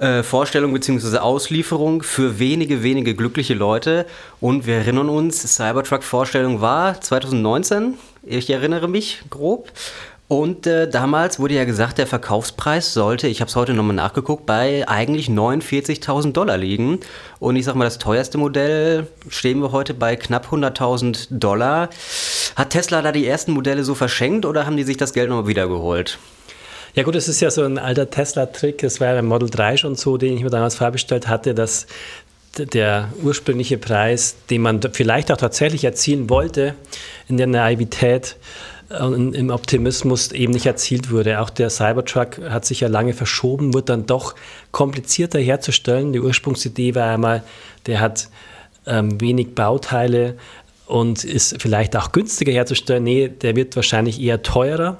Äh, 0.00 0.22
Vorstellung 0.22 0.72
bzw. 0.72 1.18
Auslieferung 1.18 2.02
für 2.02 2.38
wenige, 2.38 2.82
wenige 2.82 3.14
glückliche 3.14 3.52
Leute. 3.52 4.06
Und 4.40 4.66
wir 4.66 4.76
erinnern 4.76 5.10
uns, 5.10 5.42
Cybertruck-Vorstellung 5.42 6.62
war 6.62 6.98
2019. 6.98 7.98
Ich 8.22 8.48
erinnere 8.48 8.88
mich 8.88 9.20
grob. 9.28 9.70
Und 10.26 10.66
äh, 10.66 10.88
damals 10.88 11.38
wurde 11.38 11.52
ja 11.54 11.66
gesagt, 11.66 11.98
der 11.98 12.06
Verkaufspreis 12.06 12.94
sollte, 12.94 13.26
ich 13.26 13.42
habe 13.42 13.50
es 13.50 13.56
heute 13.56 13.74
nochmal 13.74 13.96
nachgeguckt, 13.96 14.46
bei 14.46 14.88
eigentlich 14.88 15.28
49.000 15.28 16.32
Dollar 16.32 16.56
liegen. 16.56 17.00
Und 17.38 17.56
ich 17.56 17.66
sag 17.66 17.74
mal, 17.74 17.84
das 17.84 17.98
teuerste 17.98 18.38
Modell 18.38 19.06
stehen 19.28 19.60
wir 19.60 19.70
heute 19.70 19.92
bei 19.92 20.16
knapp 20.16 20.46
100.000 20.46 21.26
Dollar. 21.30 21.90
Hat 22.56 22.70
Tesla 22.70 23.02
da 23.02 23.12
die 23.12 23.26
ersten 23.26 23.52
Modelle 23.52 23.84
so 23.84 23.94
verschenkt 23.94 24.46
oder 24.46 24.64
haben 24.64 24.78
die 24.78 24.84
sich 24.84 24.96
das 24.96 25.12
Geld 25.12 25.28
nochmal 25.28 25.48
wiedergeholt? 25.48 26.18
Ja 26.94 27.04
gut, 27.04 27.14
das 27.14 27.28
ist 27.28 27.40
ja 27.40 27.50
so 27.50 27.62
ein 27.62 27.78
alter 27.78 28.10
Tesla-Trick. 28.10 28.78
Das 28.78 29.00
war 29.00 29.08
ja 29.08 29.14
beim 29.14 29.26
Model 29.26 29.48
3 29.48 29.76
schon 29.76 29.94
so, 29.94 30.16
den 30.16 30.36
ich 30.36 30.42
mir 30.42 30.50
damals 30.50 30.74
vorbestellt 30.74 31.28
hatte, 31.28 31.54
dass 31.54 31.86
der 32.58 33.12
ursprüngliche 33.22 33.78
Preis, 33.78 34.36
den 34.50 34.62
man 34.62 34.80
vielleicht 34.92 35.30
auch 35.30 35.36
tatsächlich 35.36 35.84
erzielen 35.84 36.28
wollte, 36.28 36.74
in 37.28 37.36
der 37.36 37.46
Naivität 37.46 38.36
und 38.88 39.34
im 39.34 39.50
Optimismus 39.50 40.32
eben 40.32 40.52
nicht 40.52 40.66
erzielt 40.66 41.12
wurde. 41.12 41.40
Auch 41.40 41.50
der 41.50 41.70
Cybertruck 41.70 42.38
hat 42.50 42.64
sich 42.64 42.80
ja 42.80 42.88
lange 42.88 43.12
verschoben, 43.12 43.72
wird 43.72 43.88
dann 43.88 44.06
doch 44.06 44.34
komplizierter 44.72 45.38
herzustellen. 45.38 46.12
Die 46.12 46.20
Ursprungsidee 46.20 46.96
war 46.96 47.14
einmal, 47.14 47.44
der 47.86 48.00
hat 48.00 48.28
ähm, 48.86 49.20
wenig 49.20 49.54
Bauteile 49.54 50.36
und 50.86 51.22
ist 51.22 51.62
vielleicht 51.62 51.94
auch 51.94 52.10
günstiger 52.10 52.52
herzustellen. 52.52 53.04
Nee, 53.04 53.28
der 53.28 53.54
wird 53.54 53.76
wahrscheinlich 53.76 54.20
eher 54.20 54.42
teurer 54.42 54.98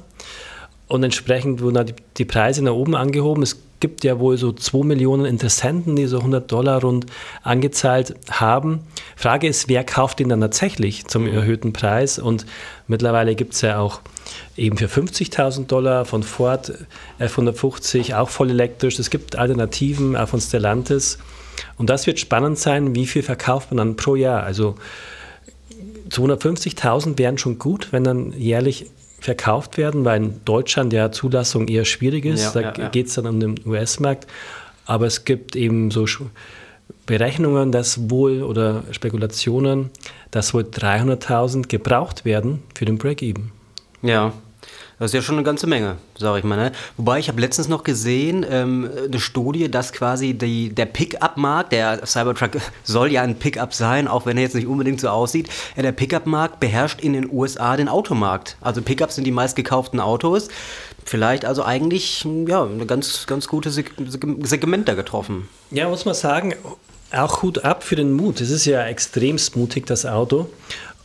und 0.90 1.04
entsprechend 1.04 1.62
wurden 1.62 1.86
die, 1.86 1.94
die 2.18 2.24
Preise 2.24 2.64
nach 2.64 2.72
oben 2.72 2.96
angehoben. 2.96 3.44
Es 3.44 3.62
gibt 3.78 4.02
ja 4.02 4.18
wohl 4.18 4.36
so 4.36 4.52
2 4.52 4.84
Millionen 4.84 5.24
Interessenten, 5.24 5.94
die 5.94 6.06
so 6.06 6.18
100 6.18 6.50
Dollar 6.50 6.80
rund 6.82 7.06
angezahlt 7.42 8.16
haben. 8.28 8.80
Frage 9.14 9.46
ist, 9.46 9.68
wer 9.68 9.84
kauft 9.84 10.18
den 10.18 10.30
dann 10.30 10.40
tatsächlich 10.40 11.06
zum 11.06 11.22
mhm. 11.22 11.34
erhöhten 11.34 11.72
Preis? 11.72 12.18
Und 12.18 12.44
mittlerweile 12.88 13.36
gibt 13.36 13.54
es 13.54 13.60
ja 13.60 13.78
auch 13.78 14.00
eben 14.56 14.76
für 14.76 14.86
50.000 14.86 15.66
Dollar 15.68 16.04
von 16.04 16.24
Ford 16.24 16.72
F150, 17.20 18.16
auch 18.16 18.28
voll 18.28 18.50
elektrisch. 18.50 18.98
Es 18.98 19.10
gibt 19.10 19.36
Alternativen, 19.36 20.16
auch 20.16 20.28
von 20.28 20.40
Stellantis. 20.40 21.18
Und 21.78 21.88
das 21.88 22.08
wird 22.08 22.18
spannend 22.18 22.58
sein, 22.58 22.96
wie 22.96 23.06
viel 23.06 23.22
verkauft 23.22 23.70
man 23.70 23.78
dann 23.78 23.96
pro 23.96 24.16
Jahr. 24.16 24.42
Also 24.42 24.74
250.000 26.10 27.16
wären 27.16 27.38
schon 27.38 27.60
gut, 27.60 27.92
wenn 27.92 28.02
dann 28.02 28.32
jährlich 28.32 28.86
verkauft 29.20 29.76
werden, 29.76 30.04
weil 30.04 30.22
in 30.22 30.40
Deutschland 30.44 30.92
ja 30.92 31.12
Zulassung 31.12 31.68
eher 31.68 31.84
schwierig 31.84 32.24
ist. 32.24 32.54
Ja, 32.54 32.62
da 32.62 32.82
ja, 32.82 32.88
geht 32.88 33.06
es 33.06 33.14
dann 33.14 33.26
um 33.26 33.40
den 33.40 33.54
US-Markt. 33.66 34.26
Aber 34.86 35.06
es 35.06 35.24
gibt 35.24 35.54
eben 35.54 35.90
so 35.90 36.06
Berechnungen, 37.06 37.70
dass 37.70 38.10
wohl 38.10 38.42
oder 38.42 38.82
Spekulationen, 38.90 39.90
dass 40.30 40.54
wohl 40.54 40.62
300.000 40.62 41.68
gebraucht 41.68 42.24
werden 42.24 42.62
für 42.74 42.84
den 42.84 42.98
Break-Even. 42.98 43.52
Ja, 44.02 44.32
das 45.00 45.10
ist 45.10 45.14
ja 45.14 45.22
schon 45.22 45.36
eine 45.36 45.44
ganze 45.44 45.66
Menge, 45.66 45.96
sage 46.18 46.40
ich 46.40 46.44
mal. 46.44 46.56
Ne? 46.56 46.72
Wobei 46.98 47.18
ich 47.18 47.28
habe 47.28 47.40
letztens 47.40 47.68
noch 47.68 47.84
gesehen, 47.84 48.44
ähm, 48.48 48.88
eine 49.06 49.18
Studie, 49.18 49.70
dass 49.70 49.94
quasi 49.94 50.34
die, 50.34 50.74
der 50.74 50.84
Pickup-Markt, 50.84 51.72
der 51.72 52.06
Cybertruck 52.06 52.60
soll 52.84 53.10
ja 53.10 53.22
ein 53.22 53.36
Pickup 53.36 53.72
sein, 53.72 54.06
auch 54.06 54.26
wenn 54.26 54.36
er 54.36 54.42
jetzt 54.42 54.54
nicht 54.54 54.66
unbedingt 54.66 55.00
so 55.00 55.08
aussieht, 55.08 55.48
ja, 55.74 55.82
der 55.82 55.92
Pickup-Markt 55.92 56.60
beherrscht 56.60 57.00
in 57.00 57.14
den 57.14 57.32
USA 57.32 57.78
den 57.78 57.88
Automarkt. 57.88 58.58
Also 58.60 58.82
Pickups 58.82 59.14
sind 59.14 59.24
die 59.24 59.32
meistgekauften 59.32 60.00
Autos. 60.00 60.48
Vielleicht 61.06 61.46
also 61.46 61.64
eigentlich 61.64 62.26
ja, 62.46 62.64
eine 62.64 62.84
ganz, 62.84 63.26
ganz 63.26 63.48
gute 63.48 63.70
Seg 63.70 63.94
Segment 64.42 64.86
da 64.86 64.92
getroffen. 64.92 65.48
Ja, 65.70 65.88
muss 65.88 66.04
man 66.04 66.14
sagen, 66.14 66.54
auch 67.12 67.42
Hut 67.42 67.64
ab 67.64 67.82
für 67.82 67.96
den 67.96 68.12
Mut. 68.12 68.40
Es 68.40 68.50
ist 68.50 68.66
ja 68.66 68.84
extremst 68.84 69.56
mutig, 69.56 69.86
das 69.86 70.06
Auto. 70.06 70.48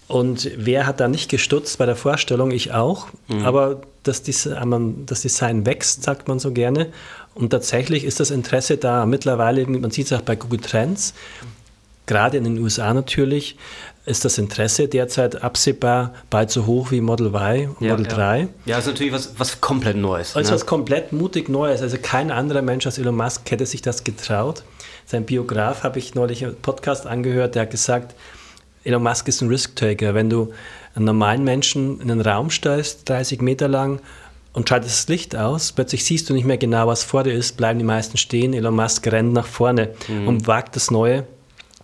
Und 0.08 0.52
wer 0.56 0.86
hat 0.86 1.00
da 1.00 1.08
nicht 1.08 1.30
gestutzt 1.30 1.78
bei 1.78 1.86
der 1.86 1.96
Vorstellung? 1.96 2.52
Ich 2.52 2.72
auch. 2.74 3.08
Mhm. 3.28 3.46
Aber 3.46 3.82
das, 4.04 4.22
das 4.24 5.22
Design 5.22 5.66
wächst, 5.66 6.04
sagt 6.04 6.28
man 6.28 6.40
so 6.40 6.52
gerne. 6.52 6.88
Und 7.34 7.50
tatsächlich 7.50 8.04
ist 8.04 8.20
das 8.20 8.32
Interesse 8.32 8.78
da. 8.78 9.06
Mittlerweile, 9.06 9.66
man 9.66 9.92
sieht 9.92 10.06
es 10.06 10.14
auch 10.14 10.22
bei 10.22 10.36
Google 10.36 10.60
Trends, 10.60 11.14
gerade 12.06 12.38
in 12.38 12.44
den 12.44 12.60
USA 12.60 12.94
natürlich, 12.94 13.58
ist 14.06 14.24
das 14.24 14.38
Interesse 14.38 14.88
derzeit 14.88 15.42
absehbar 15.44 16.14
bald 16.30 16.52
so 16.52 16.68
hoch 16.68 16.92
wie 16.92 17.02
Model 17.02 17.28
Y 17.28 17.70
und 17.70 17.82
ja, 17.82 17.92
Model 17.92 18.06
ja. 18.06 18.16
3. 18.16 18.48
Ja, 18.66 18.78
ist 18.78 18.86
natürlich 18.86 19.12
was, 19.12 19.34
was 19.40 19.60
komplett 19.62 19.98
Neues. 19.98 20.36
Also 20.36 20.52
ne? 20.52 20.56
was 20.56 20.66
komplett 20.68 21.12
mutig 21.12 21.50
Neues. 21.50 21.82
Also 21.82 21.98
kein 22.00 22.30
anderer 22.30 22.62
Mensch 22.62 22.86
als 22.86 23.00
Elon 23.00 23.16
Musk 23.16 23.50
hätte 23.50 23.66
sich 23.66 23.82
das 23.82 24.04
getraut. 24.04 24.64
Sein 25.08 25.26
Biograf 25.26 25.84
habe 25.84 25.98
ich 25.98 26.14
neulich 26.14 26.46
einen 26.46 26.56
Podcast 26.56 27.08
angehört, 27.08 27.56
der 27.56 27.64
hat 27.64 27.72
gesagt, 27.72 28.16
Elon 28.86 29.04
Musk 29.04 29.28
ist 29.28 29.42
ein 29.42 29.50
Risk-Taker. 29.50 30.14
Wenn 30.14 30.30
du 30.30 30.54
einen 30.94 31.06
normalen 31.06 31.44
Menschen 31.44 32.00
in 32.00 32.10
einen 32.10 32.22
Raum 32.22 32.50
stellst, 32.50 33.10
30 33.10 33.42
Meter 33.42 33.68
lang, 33.68 34.00
und 34.54 34.70
schaltest 34.70 34.96
das 34.96 35.08
Licht 35.10 35.36
aus, 35.36 35.74
plötzlich 35.74 36.06
siehst 36.06 36.30
du 36.30 36.34
nicht 36.34 36.46
mehr 36.46 36.58
genau, 36.58 36.88
was 36.88 37.04
vor 37.04 37.24
dir 37.24 37.34
ist, 37.34 37.58
bleiben 37.58 37.78
die 37.78 37.84
meisten 37.84 38.16
stehen. 38.16 38.54
Elon 38.54 38.76
Musk 38.76 39.06
rennt 39.08 39.34
nach 39.34 39.48
vorne 39.48 39.90
mhm. 40.08 40.30
und 40.30 40.48
wagt 40.48 40.78
das 40.78 40.92
Neue. 40.92 41.26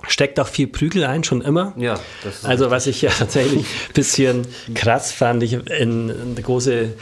Steckt 0.08 0.40
auch 0.40 0.48
viel 0.48 0.68
Prügel 0.68 1.04
ein, 1.04 1.24
schon 1.24 1.42
immer. 1.42 1.74
Ja, 1.76 2.00
also, 2.44 2.72
was 2.72 2.88
ich 2.88 3.02
ja 3.02 3.12
tatsächlich 3.12 3.66
ein 3.66 3.66
bisschen 3.94 4.48
krass 4.74 5.12
fand, 5.12 5.44
ich, 5.44 5.54
in, 5.54 6.10
eine 6.10 6.42
große 6.42 6.94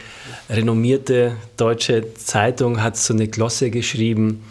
renommierte 0.50 1.36
deutsche 1.56 2.14
Zeitung 2.14 2.82
hat 2.82 2.96
so 2.96 3.14
eine 3.14 3.28
Glosse 3.28 3.70
geschrieben, 3.70 4.42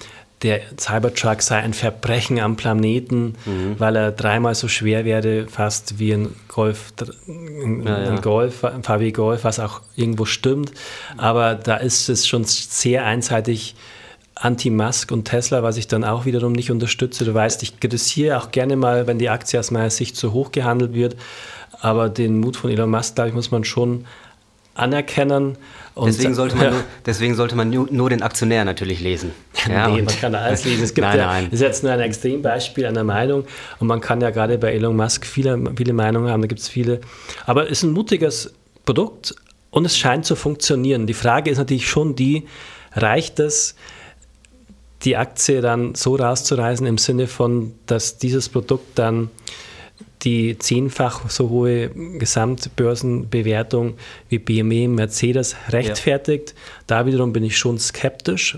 der 0.41 0.61
Cybertruck 0.79 1.41
sei 1.41 1.57
ein 1.57 1.73
Verbrechen 1.73 2.39
am 2.39 2.55
Planeten, 2.55 3.35
mhm. 3.45 3.75
weil 3.77 3.95
er 3.95 4.11
dreimal 4.11 4.55
so 4.55 4.67
schwer 4.67 5.03
wäre, 5.03 5.47
fast 5.47 5.99
wie 5.99 6.13
ein 6.13 6.35
Golf, 6.47 6.93
ein, 7.27 7.85
ja, 7.85 8.03
ja. 8.03 8.19
Golf, 8.19 8.63
ein 8.63 8.83
VW 8.83 9.11
Golf, 9.11 9.43
was 9.43 9.59
auch 9.59 9.81
irgendwo 9.95 10.25
stimmt. 10.25 10.71
Aber 11.17 11.55
da 11.55 11.75
ist 11.75 12.07
es 12.07 12.27
schon 12.27 12.45
sehr 12.45 13.05
einseitig 13.05 13.75
anti-Musk 14.35 15.11
und 15.11 15.25
Tesla, 15.25 15.63
was 15.63 15.75
ich 15.75 15.87
dann 15.87 16.05
auch 16.05 16.25
wiederum 16.25 16.53
nicht 16.53 16.71
unterstütze. 16.71 17.25
Du 17.25 17.33
weißt, 17.33 17.61
ich 17.63 17.79
kritisiere 17.79 18.37
auch 18.37 18.51
gerne 18.51 18.77
mal, 18.77 19.07
wenn 19.07 19.19
die 19.19 19.29
Aktie 19.29 19.59
aus 19.59 19.71
meiner 19.71 19.89
Sicht 19.89 20.15
zu 20.15 20.31
hoch 20.31 20.53
gehandelt 20.53 20.93
wird. 20.93 21.17
Aber 21.81 22.09
den 22.09 22.39
Mut 22.39 22.55
von 22.55 22.71
Elon 22.71 22.89
Musk, 22.89 23.15
glaube 23.15 23.29
ich, 23.29 23.35
muss 23.35 23.51
man 23.51 23.65
schon 23.65 24.05
anerkennen. 24.79 25.57
Und 25.95 26.07
deswegen, 26.07 26.33
sollte 26.33 26.55
man 26.55 26.69
nur, 26.71 26.83
deswegen 27.05 27.35
sollte 27.35 27.55
man 27.55 27.69
nur, 27.69 27.87
nur 27.91 28.09
den 28.09 28.21
Aktionär 28.21 28.63
natürlich 28.65 29.01
lesen. 29.01 29.31
Ja, 29.67 29.89
nee, 29.89 30.01
man 30.01 30.15
kann 30.15 30.33
alles 30.33 30.65
lesen. 30.65 30.83
Es 30.83 30.93
gibt 30.93 31.05
nein, 31.05 31.17
ja, 31.17 31.25
nein. 31.27 31.45
Das 31.45 31.55
ist 31.55 31.61
jetzt 31.61 31.83
nur 31.83 31.91
ein 31.91 31.99
Extrembeispiel 31.99 32.85
einer 32.85 33.03
Meinung 33.03 33.45
und 33.79 33.87
man 33.87 34.01
kann 34.01 34.21
ja 34.21 34.29
gerade 34.29 34.57
bei 34.57 34.71
Elon 34.73 34.95
Musk 34.95 35.25
viele, 35.25 35.59
viele 35.75 35.93
Meinungen 35.93 36.29
haben, 36.29 36.41
da 36.41 36.47
gibt 36.47 36.61
es 36.61 36.69
viele. 36.69 37.01
Aber 37.45 37.65
es 37.65 37.71
ist 37.71 37.83
ein 37.83 37.91
mutiges 37.91 38.53
Produkt 38.85 39.35
und 39.71 39.85
es 39.85 39.97
scheint 39.97 40.25
zu 40.25 40.35
funktionieren. 40.35 41.05
Die 41.05 41.13
Frage 41.13 41.51
ist 41.51 41.57
natürlich 41.57 41.89
schon 41.89 42.15
die, 42.15 42.47
reicht 42.93 43.39
es, 43.39 43.75
die 45.03 45.15
Aktie 45.15 45.61
dann 45.61 45.95
so 45.95 46.15
rauszureißen 46.15 46.85
im 46.85 46.97
Sinne 46.97 47.27
von, 47.27 47.73
dass 47.85 48.17
dieses 48.17 48.49
Produkt 48.49 48.97
dann 48.99 49.29
die 50.23 50.57
zehnfach 50.57 51.29
so 51.29 51.49
hohe 51.49 51.89
Gesamtbörsenbewertung 51.89 53.95
wie 54.27 54.39
BMW, 54.39 54.87
Mercedes 54.87 55.55
rechtfertigt. 55.69 56.49
Ja. 56.49 56.55
Da 56.87 57.05
wiederum 57.05 57.33
bin 57.33 57.43
ich 57.43 57.57
schon 57.57 57.79
skeptisch. 57.79 58.57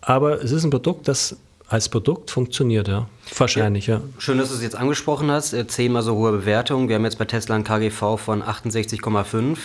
Aber 0.00 0.42
es 0.42 0.52
ist 0.52 0.64
ein 0.64 0.70
Produkt, 0.70 1.08
das 1.08 1.36
als 1.68 1.88
Produkt 1.88 2.30
funktioniert, 2.30 2.88
ja. 2.88 3.08
Wahrscheinlich, 3.36 3.88
ja. 3.88 3.96
ja. 3.96 4.02
Schön, 4.18 4.38
dass 4.38 4.48
du 4.48 4.54
es 4.54 4.62
jetzt 4.62 4.76
angesprochen 4.76 5.30
hast. 5.30 5.52
Äh, 5.52 5.66
zehnmal 5.66 6.02
so 6.02 6.14
hohe 6.14 6.32
Bewertung. 6.32 6.88
Wir 6.88 6.96
haben 6.96 7.04
jetzt 7.04 7.18
bei 7.18 7.26
Tesla 7.26 7.56
ein 7.56 7.64
KGV 7.64 8.16
von 8.16 8.42
68,5. 8.42 9.58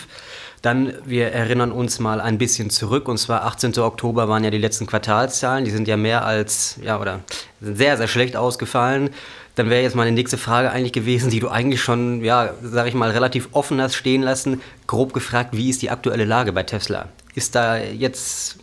Dann, 0.64 0.94
wir 1.04 1.32
erinnern 1.32 1.72
uns 1.72 1.98
mal 1.98 2.20
ein 2.20 2.38
bisschen 2.38 2.70
zurück. 2.70 3.08
Und 3.08 3.18
zwar 3.18 3.44
18. 3.44 3.78
Oktober 3.78 4.28
waren 4.28 4.44
ja 4.44 4.50
die 4.50 4.58
letzten 4.58 4.86
Quartalszahlen. 4.86 5.64
Die 5.64 5.70
sind 5.70 5.88
ja 5.88 5.96
mehr 5.96 6.24
als, 6.24 6.78
ja, 6.82 6.98
oder 6.98 7.20
sehr, 7.60 7.98
sehr 7.98 8.08
schlecht 8.08 8.36
ausgefallen 8.36 9.10
dann 9.54 9.70
wäre 9.70 9.82
jetzt 9.82 9.94
meine 9.94 10.12
nächste 10.12 10.36
Frage 10.36 10.70
eigentlich 10.70 10.92
gewesen, 10.92 11.30
die 11.30 11.40
du 11.40 11.48
eigentlich 11.48 11.80
schon, 11.80 12.24
ja, 12.24 12.54
sag 12.62 12.88
ich 12.88 12.94
mal, 12.94 13.10
relativ 13.10 13.48
offen 13.52 13.80
hast 13.80 13.94
stehen 13.94 14.22
lassen. 14.22 14.60
Grob 14.86 15.12
gefragt, 15.12 15.50
wie 15.52 15.70
ist 15.70 15.82
die 15.82 15.90
aktuelle 15.90 16.24
Lage 16.24 16.52
bei 16.52 16.64
Tesla? 16.64 17.08
Ist 17.34 17.54
da 17.54 17.76
jetzt. 17.78 18.58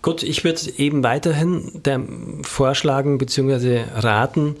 Gut, 0.00 0.22
ich 0.22 0.44
würde 0.44 0.60
eben 0.76 1.02
weiterhin 1.02 1.82
vorschlagen 2.42 3.16
bzw. 3.16 3.84
raten, 3.94 4.56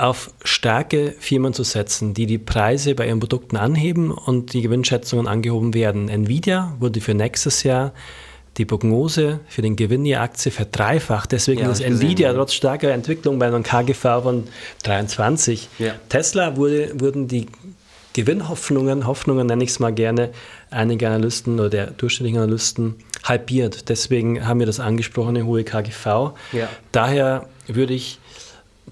auf 0.00 0.30
starke 0.44 1.14
Firmen 1.18 1.52
zu 1.52 1.62
setzen, 1.62 2.14
die 2.14 2.26
die 2.26 2.38
Preise 2.38 2.94
bei 2.94 3.06
ihren 3.06 3.20
Produkten 3.20 3.56
anheben 3.56 4.10
und 4.10 4.52
die 4.52 4.62
Gewinnschätzungen 4.62 5.28
angehoben 5.28 5.74
werden. 5.74 6.08
Nvidia 6.08 6.74
wurde 6.78 7.00
für 7.00 7.14
nächstes 7.14 7.62
Jahr 7.62 7.92
die 8.56 8.64
Prognose 8.64 9.40
für 9.48 9.62
den 9.62 9.76
Gewinn 9.76 10.04
der 10.04 10.22
Aktie 10.22 10.50
verdreifacht. 10.50 11.32
Deswegen 11.32 11.60
ja, 11.60 11.70
ist 11.70 11.80
Nvidia 11.80 12.28
gesehen, 12.28 12.34
trotz 12.34 12.54
starker 12.54 12.90
Entwicklung 12.90 13.38
bei 13.38 13.46
einem 13.46 13.62
KGV 13.62 14.22
von 14.22 14.44
23. 14.82 15.68
Ja. 15.78 15.94
Tesla 16.08 16.56
wurde, 16.56 16.98
wurden 16.98 17.28
die 17.28 17.46
Gewinnhoffnungen, 18.12 19.06
Hoffnungen 19.06 19.46
nenne 19.46 19.62
ich 19.62 19.70
es 19.70 19.78
mal 19.78 19.92
gerne, 19.92 20.30
einige 20.70 21.08
Analysten 21.08 21.60
oder 21.60 21.70
der 21.70 21.86
durchschnittlichen 21.88 22.40
Analysten 22.40 22.96
halbiert. 23.22 23.88
Deswegen 23.88 24.46
haben 24.46 24.58
wir 24.58 24.66
das 24.66 24.80
angesprochene 24.80 25.44
hohe 25.44 25.62
KGV. 25.62 26.32
Ja. 26.52 26.68
Daher 26.90 27.48
würde 27.68 27.94
ich 27.94 28.18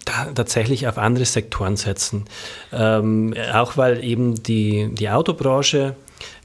tatsächlich 0.05 0.87
auf 0.89 0.99
andere 0.99 1.25
Sektoren 1.25 1.77
setzen. 1.77 2.25
Ähm, 2.73 3.35
auch 3.53 3.77
weil 3.77 4.05
eben 4.05 4.43
die, 4.43 4.91
die 4.93 5.11
Autobranche, 5.11 5.95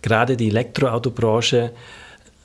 gerade 0.02 0.38
die 0.38 0.50
Elektroautobranche, 0.50 1.72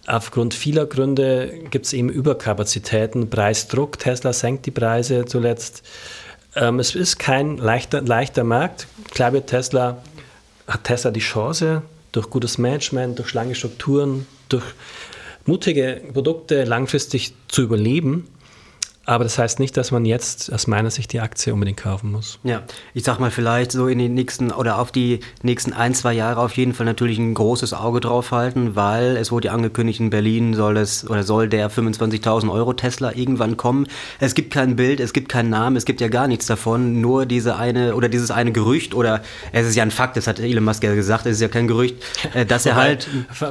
Aufgrund 0.09 0.55
vieler 0.55 0.87
Gründe 0.87 1.53
gibt 1.71 1.85
es 1.85 1.93
eben 1.93 2.09
Überkapazitäten, 2.09 3.29
Preisdruck. 3.29 3.99
Tesla 3.99 4.33
senkt 4.33 4.65
die 4.65 4.71
Preise 4.71 5.27
zuletzt. 5.27 5.83
Ähm, 6.57 6.79
es 6.79 6.95
ist 6.95 7.19
kein 7.19 7.59
leichter, 7.59 8.01
leichter 8.01 8.43
Markt. 8.43 8.87
Ich 9.07 9.13
glaube, 9.13 9.45
Tesla 9.45 10.03
hat 10.67 10.85
Tesla 10.85 11.11
die 11.11 11.21
Chance, 11.21 11.83
durch 12.13 12.31
gutes 12.31 12.57
Management, 12.57 13.19
durch 13.19 13.35
lange 13.35 13.55
Strukturen, 13.55 14.27
durch 14.49 14.65
mutige 15.45 16.01
Produkte 16.15 16.65
langfristig 16.65 17.35
zu 17.49 17.61
überleben. 17.61 18.29
Aber 19.09 19.25
das 19.25 19.39
heißt 19.39 19.59
nicht, 19.59 19.75
dass 19.79 19.91
man 19.91 20.05
jetzt 20.05 20.53
aus 20.53 20.67
meiner 20.67 20.91
Sicht 20.91 21.15
die 21.15 21.21
Aktie 21.21 21.55
unbedingt 21.55 21.79
kaufen 21.79 22.13
muss. 22.13 22.39
Ja, 22.45 22.65
ich 22.93 23.05
sag 23.05 23.19
mal 23.19 23.31
vielleicht 23.31 23.73
so 23.73 23.89
in 23.89 23.99
den 23.99 24.13
nächsten 24.13 24.51
oder 24.51 24.79
auf 24.79 24.93
die 24.93 25.21
nächsten 25.43 25.73
ein, 25.73 25.95
zwei 25.95 26.13
Jahre 26.13 26.43
auf 26.43 26.59
jeden 26.59 26.75
Fall 26.75 26.85
natürlich 26.85 27.19
ein 27.19 27.33
großes 27.33 27.73
Auge 27.73 28.01
drauf 28.01 28.33
halten, 28.33 28.77
weil 28.77 29.17
es 29.17 29.33
wurde 29.33 29.47
ja 29.47 29.55
angekündigt, 29.55 30.01
in 30.01 30.11
Berlin 30.11 30.53
soll 30.53 30.77
es 30.77 31.09
oder 31.09 31.23
soll 31.23 31.49
der 31.49 31.71
25.000 31.71 32.53
Euro 32.53 32.75
Tesla 32.75 33.13
irgendwann 33.15 33.57
kommen. 33.57 33.87
Es 34.21 34.35
gibt 34.35 34.53
kein 34.53 34.77
Bild, 34.77 35.01
es 35.01 35.15
gibt 35.15 35.31
keinen 35.31 35.49
Namen, 35.49 35.77
es 35.77 35.87
gibt 35.87 36.03
ja 36.03 36.09
gar 36.09 36.29
nichts 36.29 36.45
davon, 36.45 37.01
nur 37.01 37.25
diese 37.25 37.57
eine 37.57 37.95
oder 37.95 38.11
dieses 38.11 38.31
eine 38.31 38.53
Gerücht 38.53 38.93
oder 38.93 39.23
es 39.53 39.67
ist 39.67 39.75
ja 39.75 39.85
ein 39.85 39.91
Fakt, 39.91 40.19
das 40.19 40.27
hat 40.27 40.39
Elon 40.39 40.65
Musk 40.65 40.85
ja 40.85 40.95
gesagt, 40.95 41.25
es 41.25 41.37
ist 41.37 41.41
ja 41.41 41.49
kein 41.49 41.67
Gerücht, 41.67 41.97
äh, 42.35 42.45
dass 42.45 42.67
er 42.67 42.77
halt. 42.77 43.09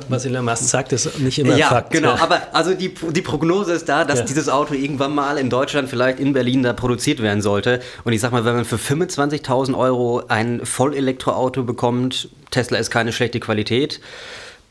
Was 0.07 0.23
Elon 0.23 0.45
Musk 0.45 0.65
sagt, 0.65 0.93
ist 0.93 1.19
nicht 1.19 1.39
immer 1.39 1.57
ja, 1.57 1.69
Fakt. 1.69 1.89
Genau, 1.89 2.11
aber 2.11 2.41
also 2.53 2.75
die, 2.75 2.93
die 2.93 3.21
Prognose 3.23 3.73
ist 3.73 3.89
da, 3.89 4.05
dass 4.05 4.19
ja. 4.19 4.25
dieses 4.25 4.49
Auto 4.49 4.75
irgendwann 4.75 5.15
mal 5.15 5.39
in 5.39 5.46
in 5.47 5.51
Deutschland 5.51 5.87
vielleicht 5.87 6.19
in 6.19 6.33
Berlin 6.33 6.61
da 6.61 6.73
produziert 6.73 7.21
werden 7.21 7.41
sollte. 7.41 7.79
Und 8.03 8.11
ich 8.11 8.19
sag 8.19 8.33
mal, 8.33 8.43
wenn 8.43 8.55
man 8.55 8.65
für 8.65 8.75
25.000 8.75 9.77
Euro 9.77 10.23
ein 10.27 10.65
Vollelektroauto 10.65 11.63
bekommt, 11.63 12.27
Tesla 12.51 12.77
ist 12.77 12.91
keine 12.91 13.13
schlechte 13.13 13.39
Qualität. 13.39 14.01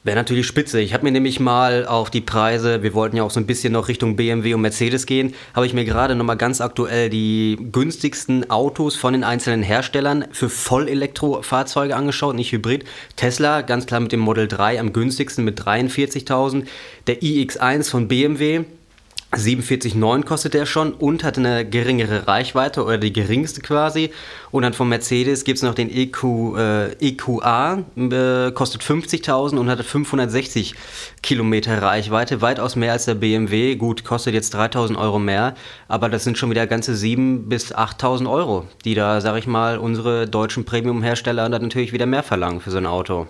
Wäre 0.05 0.17
natürlich 0.17 0.47
spitze. 0.47 0.79
Ich 0.79 0.93
habe 0.93 1.05
mir 1.05 1.13
nämlich 1.13 1.41
mal 1.41 1.87
auch 1.87 2.11
die 2.11 2.21
Preise, 2.21 2.83
wir 2.83 2.93
wollten 2.93 3.17
ja 3.17 3.23
auch 3.23 3.31
so 3.31 3.41
ein 3.41 3.47
bisschen 3.47 3.73
noch 3.73 3.89
Richtung 3.89 4.17
BMW 4.17 4.53
und 4.53 4.61
Mercedes 4.61 5.07
gehen, 5.07 5.33
habe 5.55 5.65
ich 5.65 5.73
mir 5.73 5.87
gerade 5.87 6.15
nochmal 6.15 6.37
ganz 6.37 6.61
aktuell 6.61 7.09
die 7.09 7.57
günstigsten 7.73 8.51
Autos 8.51 8.97
von 8.97 9.15
den 9.15 9.25
einzelnen 9.25 9.63
Herstellern 9.63 10.27
für 10.31 10.51
Vollelektrofahrzeuge 10.51 11.97
angeschaut, 11.97 12.37
nicht 12.37 12.53
Hybrid. 12.53 12.85
Tesla 13.17 13.63
ganz 13.63 13.87
klar 13.87 14.01
mit 14.01 14.13
dem 14.13 14.21
Model 14.21 14.47
3 14.47 14.79
am 14.79 14.93
günstigsten 14.93 15.43
mit 15.43 15.59
43.000. 15.59 16.67
Der 17.07 17.23
iX1 17.23 17.91
von 17.91 18.09
BMW 18.09 18.65
47,9 19.37 20.25
kostet 20.25 20.55
der 20.55 20.67
schon 20.67 20.93
und 20.93 21.25
hat 21.25 21.39
eine 21.39 21.65
geringere 21.69 22.27
Reichweite 22.27 22.85
oder 22.85 22.99
die 22.99 23.13
geringste 23.13 23.61
quasi. 23.61 24.11
Und 24.51 24.63
dann 24.63 24.73
von 24.73 24.89
Mercedes 24.89 25.45
gibt 25.45 25.59
es 25.59 25.63
noch 25.63 25.75
den 25.75 25.91
EQ, 25.91 26.57
äh, 26.57 26.93
EQA, 26.95 27.85
äh, 27.97 28.53
kostet 28.53 28.83
50.000 28.83 29.59
und 29.59 29.69
hat 29.69 29.85
560 29.85 30.75
Kilometer 31.23 31.83
Reichweite, 31.83 32.41
weitaus 32.41 32.77
mehr 32.77 32.93
als 32.93 33.05
der 33.05 33.15
BMW. 33.15 33.77
Gut, 33.77 34.05
kostet 34.05 34.35
jetzt 34.35 34.55
3.000 34.55 34.97
Euro 34.97 35.19
mehr, 35.19 35.55
aber 35.89 36.09
das 36.09 36.25
sind 36.25 36.39
schon 36.39 36.51
wieder 36.51 36.67
ganze 36.67 36.93
7.000 36.93 37.49
bis 37.49 37.75
8.000 37.75 38.31
Euro, 38.31 38.67
die 38.85 38.95
da, 38.95 39.21
sag 39.21 39.37
ich 39.37 39.47
mal, 39.47 39.79
unsere 39.79 40.27
deutschen 40.27 40.65
Premium-Hersteller 40.65 41.49
dann 41.49 41.63
natürlich 41.63 41.93
wieder 41.93 42.07
mehr 42.07 42.23
verlangen 42.23 42.61
für 42.61 42.71
so 42.71 42.79
ein 42.79 42.87
Auto. 42.87 43.27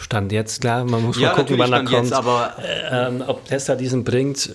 Stand 0.00 0.30
jetzt, 0.30 0.60
klar, 0.60 0.84
man 0.84 1.02
muss 1.02 1.18
ja, 1.18 1.30
mal 1.30 1.34
gucken, 1.34 1.58
wann 1.58 1.72
er 1.72 1.78
kommt. 1.80 1.90
Jetzt, 1.90 2.12
aber 2.12 2.54
äh, 2.58 3.08
ähm, 3.08 3.24
ob 3.26 3.44
Tesla 3.44 3.74
diesen 3.74 4.04
bringt, 4.04 4.54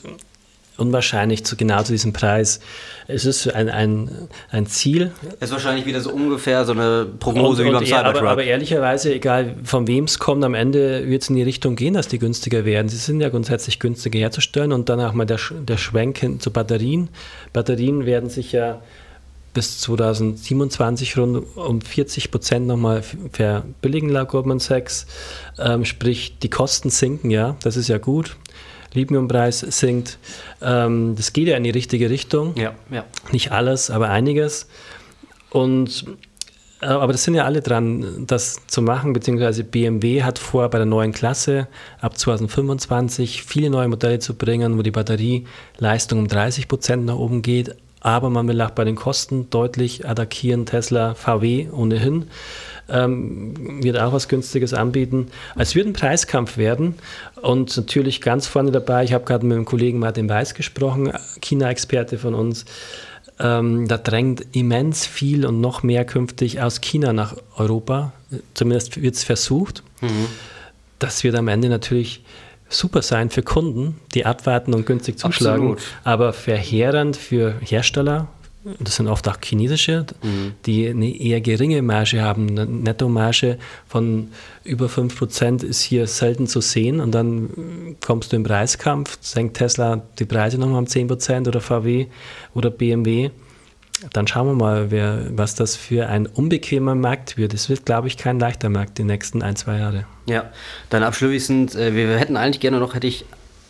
unwahrscheinlich 0.77 1.45
zu 1.45 1.55
genau 1.55 1.83
zu 1.83 1.91
diesem 1.91 2.13
Preis. 2.13 2.59
Es 3.07 3.25
ist 3.25 3.47
ein, 3.53 3.69
ein, 3.69 4.09
ein 4.49 4.65
Ziel. 4.65 5.11
Es 5.39 5.49
ist 5.49 5.51
wahrscheinlich 5.51 5.85
wieder 5.85 6.01
so 6.01 6.11
ungefähr 6.11 6.65
so 6.65 6.71
eine 6.71 7.05
Prognose 7.19 7.63
und, 7.63 7.69
wie 7.69 7.73
beim 7.73 7.85
Cybertruck. 7.85 8.21
Aber, 8.21 8.31
aber, 8.31 8.43
ehrlicherweise, 8.43 9.13
egal 9.13 9.55
von 9.63 9.87
wem 9.87 10.05
es 10.05 10.19
kommt, 10.19 10.43
am 10.43 10.53
Ende 10.53 11.07
wird 11.07 11.23
es 11.23 11.29
in 11.29 11.35
die 11.35 11.43
Richtung 11.43 11.75
gehen, 11.75 11.93
dass 11.93 12.07
die 12.07 12.19
günstiger 12.19 12.65
werden. 12.65 12.89
Sie 12.89 12.97
sind 12.97 13.21
ja 13.21 13.29
grundsätzlich 13.29 13.79
günstiger 13.79 14.19
herzustellen 14.19 14.71
und 14.71 14.89
dann 14.89 14.99
auch 14.99 15.13
mal 15.13 15.25
der, 15.25 15.39
der 15.51 15.77
Schwenk 15.77 16.17
hin 16.17 16.39
zu 16.39 16.51
Batterien. 16.51 17.09
Batterien 17.51 18.05
werden 18.05 18.29
sich 18.29 18.51
ja 18.51 18.81
bis 19.53 19.79
2027 19.81 21.17
rund 21.17 21.55
um 21.55 21.81
40 21.81 22.31
Prozent 22.31 22.67
nochmal 22.67 23.03
verbilligen 23.31 24.09
laut 24.09 24.29
Goldman 24.29 24.59
Sachs. 24.59 25.05
Ähm, 25.59 25.85
sprich, 25.85 26.39
die 26.39 26.49
Kosten 26.49 26.89
sinken 26.89 27.29
ja, 27.29 27.55
das 27.61 27.77
ist 27.77 27.87
ja 27.87 27.99
gut. 27.99 28.35
Lithiumpreis 28.93 29.59
sinkt. 29.59 30.17
Ähm, 30.61 31.15
das 31.15 31.33
geht 31.33 31.47
ja 31.47 31.57
in 31.57 31.63
die 31.63 31.69
richtige 31.69 32.09
Richtung. 32.09 32.55
Ja, 32.55 32.73
ja. 32.89 33.05
Nicht 33.31 33.51
alles, 33.51 33.89
aber 33.89 34.09
einiges. 34.09 34.67
Und 35.49 36.05
äh, 36.83 36.87
aber 36.87 37.13
das 37.13 37.23
sind 37.23 37.35
ja 37.35 37.45
alle 37.45 37.61
dran, 37.61 38.25
das 38.27 38.67
zu 38.67 38.81
machen, 38.81 39.13
beziehungsweise 39.13 39.63
BMW 39.63 40.23
hat 40.23 40.39
vor, 40.39 40.69
bei 40.69 40.77
der 40.77 40.85
neuen 40.85 41.13
Klasse 41.13 41.67
ab 42.01 42.17
2025 42.17 43.43
viele 43.43 43.69
neue 43.69 43.87
Modelle 43.87 44.19
zu 44.19 44.35
bringen, 44.35 44.77
wo 44.77 44.81
die 44.81 44.91
Batterieleistung 44.91 46.19
um 46.19 46.27
30 46.27 46.67
Prozent 46.67 47.05
nach 47.05 47.15
oben 47.15 47.41
geht. 47.41 47.75
Aber 48.01 48.29
man 48.29 48.47
will 48.49 48.61
auch 48.61 48.71
bei 48.71 48.83
den 48.83 48.95
Kosten 48.95 49.49
deutlich 49.49 50.07
attackieren, 50.07 50.65
Tesla, 50.65 51.15
VW 51.15 51.69
ohnehin 51.71 52.25
ähm, 52.89 53.83
wird 53.83 53.99
auch 53.99 54.13
was 54.13 54.27
Günstiges 54.27 54.73
anbieten. 54.73 55.27
Es 55.55 55.75
wird 55.75 55.87
ein 55.87 55.93
Preiskampf 55.93 56.57
werden 56.57 56.95
und 57.41 57.75
natürlich 57.75 58.21
ganz 58.21 58.47
vorne 58.47 58.71
dabei, 58.71 59.03
ich 59.03 59.13
habe 59.13 59.25
gerade 59.25 59.45
mit 59.45 59.57
dem 59.57 59.65
Kollegen 59.65 59.99
Martin 59.99 60.29
Weiß 60.29 60.53
gesprochen, 60.53 61.11
China-Experte 61.41 62.17
von 62.17 62.33
uns, 62.33 62.65
ähm, 63.39 63.87
da 63.87 63.97
drängt 63.97 64.45
immens 64.55 65.05
viel 65.05 65.45
und 65.45 65.59
noch 65.59 65.83
mehr 65.83 66.05
künftig 66.05 66.61
aus 66.61 66.81
China 66.81 67.13
nach 67.13 67.35
Europa. 67.57 68.13
Zumindest 68.53 69.01
wird 69.01 69.15
es 69.15 69.23
versucht. 69.23 69.83
Mhm. 70.01 70.27
Das 70.99 71.23
wird 71.23 71.35
am 71.35 71.47
Ende 71.47 71.69
natürlich 71.69 72.23
super 72.69 73.01
sein 73.01 73.29
für 73.29 73.43
Kunden, 73.43 73.99
die 74.13 74.25
abwarten 74.25 74.73
und 74.73 74.85
günstig 74.85 75.19
zuschlagen, 75.19 75.73
Absolut. 75.73 75.81
aber 76.03 76.33
verheerend 76.33 77.17
für 77.17 77.55
Hersteller, 77.61 78.27
das 78.79 78.95
sind 78.95 79.07
oft 79.07 79.27
auch 79.27 79.37
chinesische, 79.43 80.05
mhm. 80.21 80.53
die 80.65 80.87
eine 80.87 81.15
eher 81.15 81.41
geringe 81.41 81.81
Marge 81.81 82.21
haben. 82.21 82.49
Eine 82.49 82.65
Nettomarge 82.65 83.57
von 83.87 84.29
über 84.63 84.87
5% 84.87 85.63
ist 85.63 85.81
hier 85.81 86.07
selten 86.07 86.47
zu 86.47 86.61
sehen 86.61 86.99
und 87.01 87.11
dann 87.11 87.97
kommst 88.05 88.31
du 88.31 88.37
im 88.37 88.43
Preiskampf, 88.43 89.17
senkt 89.21 89.57
Tesla 89.57 90.01
die 90.17 90.25
Preise 90.25 90.57
nochmal 90.57 90.79
um 90.79 90.85
10% 90.85 91.47
oder 91.47 91.59
VW 91.59 92.07
oder 92.53 92.69
BMW. 92.69 93.31
Dann 94.11 94.27
schauen 94.27 94.47
wir 94.47 94.55
mal, 94.55 94.91
wer, 94.91 95.27
was 95.31 95.55
das 95.55 95.75
für 95.75 96.07
ein 96.07 96.25
unbequemer 96.25 96.95
Markt 96.95 97.37
wird. 97.37 97.53
Es 97.53 97.69
wird, 97.69 97.85
glaube 97.85 98.07
ich, 98.07 98.17
kein 98.17 98.39
leichter 98.39 98.69
Markt 98.69 98.97
die 98.97 99.03
nächsten 99.03 99.41
ein, 99.41 99.55
zwei 99.55 99.77
Jahre. 99.79 100.05
Ja, 100.25 100.51
dann 100.89 101.03
abschließend, 101.03 101.75
äh, 101.75 101.95
wir 101.95 102.17
hätten 102.17 102.35
eigentlich 102.35 102.59
gerne 102.59 102.79
noch, 102.79 102.95
hätte 102.95 103.07
ich, 103.07 103.25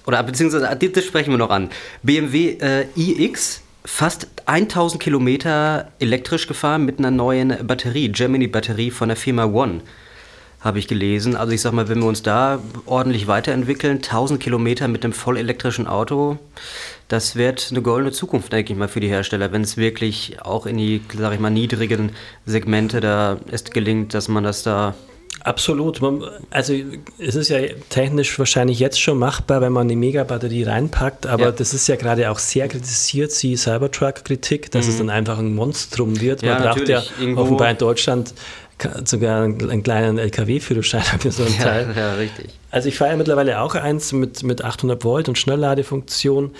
oder 0.05 0.21
beziehungsweise 0.23 0.75
das 0.75 1.03
sprechen 1.03 1.31
wir 1.31 1.37
noch 1.37 1.49
an. 1.49 1.69
BMW 2.01 2.57
äh, 2.59 2.85
iX 2.95 3.61
fast 3.85 4.27
1000 4.45 5.01
Kilometer 5.01 5.91
elektrisch 5.99 6.47
gefahren 6.47 6.85
mit 6.85 6.99
einer 6.99 7.11
neuen 7.11 7.65
Batterie, 7.65 8.09
Gemini-Batterie 8.09 8.91
von 8.91 9.09
der 9.09 9.17
Firma 9.17 9.45
One, 9.45 9.81
habe 10.61 10.79
ich 10.79 10.87
gelesen. 10.87 11.35
Also 11.35 11.51
ich 11.51 11.61
sag 11.61 11.73
mal, 11.73 11.89
wenn 11.89 11.99
wir 11.99 12.07
uns 12.07 12.23
da 12.23 12.59
ordentlich 12.85 13.27
weiterentwickeln, 13.27 13.97
1000 13.97 14.39
Kilometer 14.39 14.87
mit 14.87 15.03
einem 15.03 15.13
vollelektrischen 15.13 15.87
Auto, 15.87 16.37
das 17.09 17.35
wird 17.35 17.67
eine 17.71 17.81
goldene 17.81 18.11
Zukunft, 18.11 18.53
denke 18.53 18.71
ich 18.71 18.79
mal, 18.79 18.87
für 18.87 19.01
die 19.01 19.09
Hersteller, 19.09 19.51
wenn 19.51 19.61
es 19.61 19.75
wirklich 19.75 20.37
auch 20.41 20.65
in 20.65 20.77
die, 20.77 21.01
sag 21.17 21.33
ich 21.33 21.39
mal, 21.39 21.49
niedrigen 21.49 22.11
Segmente 22.45 23.01
da 23.01 23.37
es 23.51 23.65
gelingt, 23.65 24.13
dass 24.13 24.29
man 24.29 24.45
das 24.45 24.63
da 24.63 24.95
Absolut. 25.43 26.01
Also 26.51 26.73
es 27.17 27.35
ist 27.35 27.49
ja 27.49 27.59
technisch 27.89 28.39
wahrscheinlich 28.39 28.79
jetzt 28.79 28.99
schon 28.99 29.19
machbar, 29.19 29.61
wenn 29.61 29.73
man 29.73 29.87
eine 29.87 29.95
Megabatterie 29.95 30.63
reinpackt, 30.63 31.27
aber 31.27 31.45
ja. 31.45 31.51
das 31.51 31.73
ist 31.73 31.87
ja 31.87 31.97
gerade 31.97 32.31
auch 32.31 32.39
sehr 32.39 32.67
kritisiert, 32.69 33.31
sie 33.31 33.57
Cybertruck-Kritik, 33.57 34.71
dass 34.71 34.85
mhm. 34.85 34.91
es 34.91 34.97
dann 34.99 35.09
einfach 35.09 35.39
ein 35.39 35.53
Monstrum 35.53 36.19
wird. 36.21 36.43
Man 36.43 36.63
ja, 36.63 36.73
braucht 36.73 36.87
ja 36.87 37.03
Irgendwo 37.19 37.41
offenbar 37.41 37.71
in 37.71 37.77
Deutschland 37.77 38.33
sogar 39.05 39.43
einen 39.43 39.83
kleinen 39.83 40.17
LKW-Führerschein 40.17 41.03
für 41.19 41.31
so 41.31 41.43
ein 41.43 41.57
Teil. 41.57 41.93
Ja, 41.95 42.15
richtig. 42.15 42.47
Also 42.71 42.89
ich 42.89 42.97
fahre 42.97 43.11
ja 43.11 43.17
mittlerweile 43.17 43.61
auch 43.61 43.75
eins 43.75 44.13
mit, 44.13 44.43
mit 44.43 44.63
800 44.63 45.03
Volt 45.03 45.29
und 45.29 45.37
Schnellladefunktion 45.37 46.51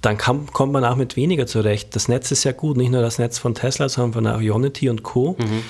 dann 0.00 0.16
kann, 0.16 0.46
kommt 0.46 0.72
man 0.72 0.84
auch 0.84 0.96
mit 0.96 1.16
weniger 1.16 1.46
zurecht. 1.46 1.96
Das 1.96 2.08
Netz 2.08 2.30
ist 2.30 2.44
ja 2.44 2.52
gut, 2.52 2.76
nicht 2.76 2.90
nur 2.90 3.02
das 3.02 3.18
Netz 3.18 3.38
von 3.38 3.54
Tesla, 3.54 3.88
sondern 3.88 4.24
von 4.24 4.42
Ionity 4.42 4.88
und 4.90 5.02
Co. 5.02 5.36
Mhm. 5.38 5.62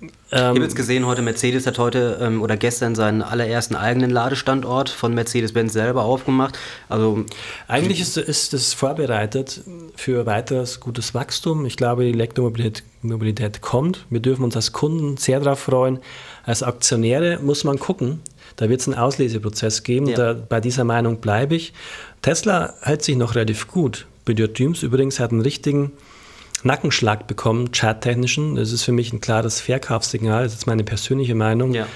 Ähm, 0.00 0.10
ich 0.30 0.38
habe 0.38 0.60
jetzt 0.60 0.76
gesehen, 0.76 1.06
heute 1.06 1.22
Mercedes 1.22 1.66
hat 1.66 1.78
heute 1.78 2.18
ähm, 2.20 2.42
oder 2.42 2.56
gestern 2.56 2.94
seinen 2.94 3.22
allerersten 3.22 3.74
eigenen 3.74 4.10
Ladestandort 4.10 4.88
von 4.90 5.14
Mercedes-Benz 5.14 5.72
selber 5.72 6.04
aufgemacht. 6.04 6.58
Also 6.88 7.24
eigentlich 7.66 8.00
ist, 8.00 8.16
ist 8.16 8.54
es 8.54 8.74
vorbereitet 8.74 9.62
für 9.96 10.26
weiteres 10.26 10.80
gutes 10.80 11.14
Wachstum. 11.14 11.66
Ich 11.66 11.76
glaube, 11.76 12.04
die 12.04 12.10
Elektromobilität 12.10 12.84
Mobilität 13.02 13.60
kommt. 13.60 14.06
Wir 14.10 14.20
dürfen 14.20 14.44
uns 14.44 14.56
als 14.56 14.72
Kunden 14.72 15.16
sehr 15.16 15.40
darauf 15.40 15.60
freuen. 15.60 16.00
Als 16.44 16.62
Aktionäre 16.62 17.38
muss 17.40 17.64
man 17.64 17.78
gucken. 17.78 18.20
Da 18.56 18.68
wird 18.68 18.80
es 18.80 18.88
einen 18.88 18.98
Ausleseprozess 18.98 19.84
geben. 19.84 20.08
Ja. 20.08 20.16
Da, 20.16 20.34
bei 20.34 20.60
dieser 20.60 20.84
Meinung 20.84 21.20
bleibe 21.20 21.54
ich. 21.54 21.72
Tesla 22.22 22.74
hält 22.82 23.02
sich 23.02 23.16
noch 23.16 23.34
relativ 23.36 23.68
gut. 23.68 24.06
Bedirt 24.24 24.58
übrigens 24.58 25.20
hat 25.20 25.30
einen 25.30 25.40
richtigen 25.40 25.92
Nackenschlag 26.64 27.26
bekommen, 27.26 27.70
charttechnischen. 27.72 28.56
Das 28.56 28.72
ist 28.72 28.82
für 28.82 28.92
mich 28.92 29.12
ein 29.12 29.20
klares 29.20 29.60
Verkaufssignal. 29.60 30.44
Das 30.44 30.54
ist 30.54 30.66
meine 30.66 30.84
persönliche 30.84 31.34
Meinung. 31.34 31.72
Ja. 31.72 31.86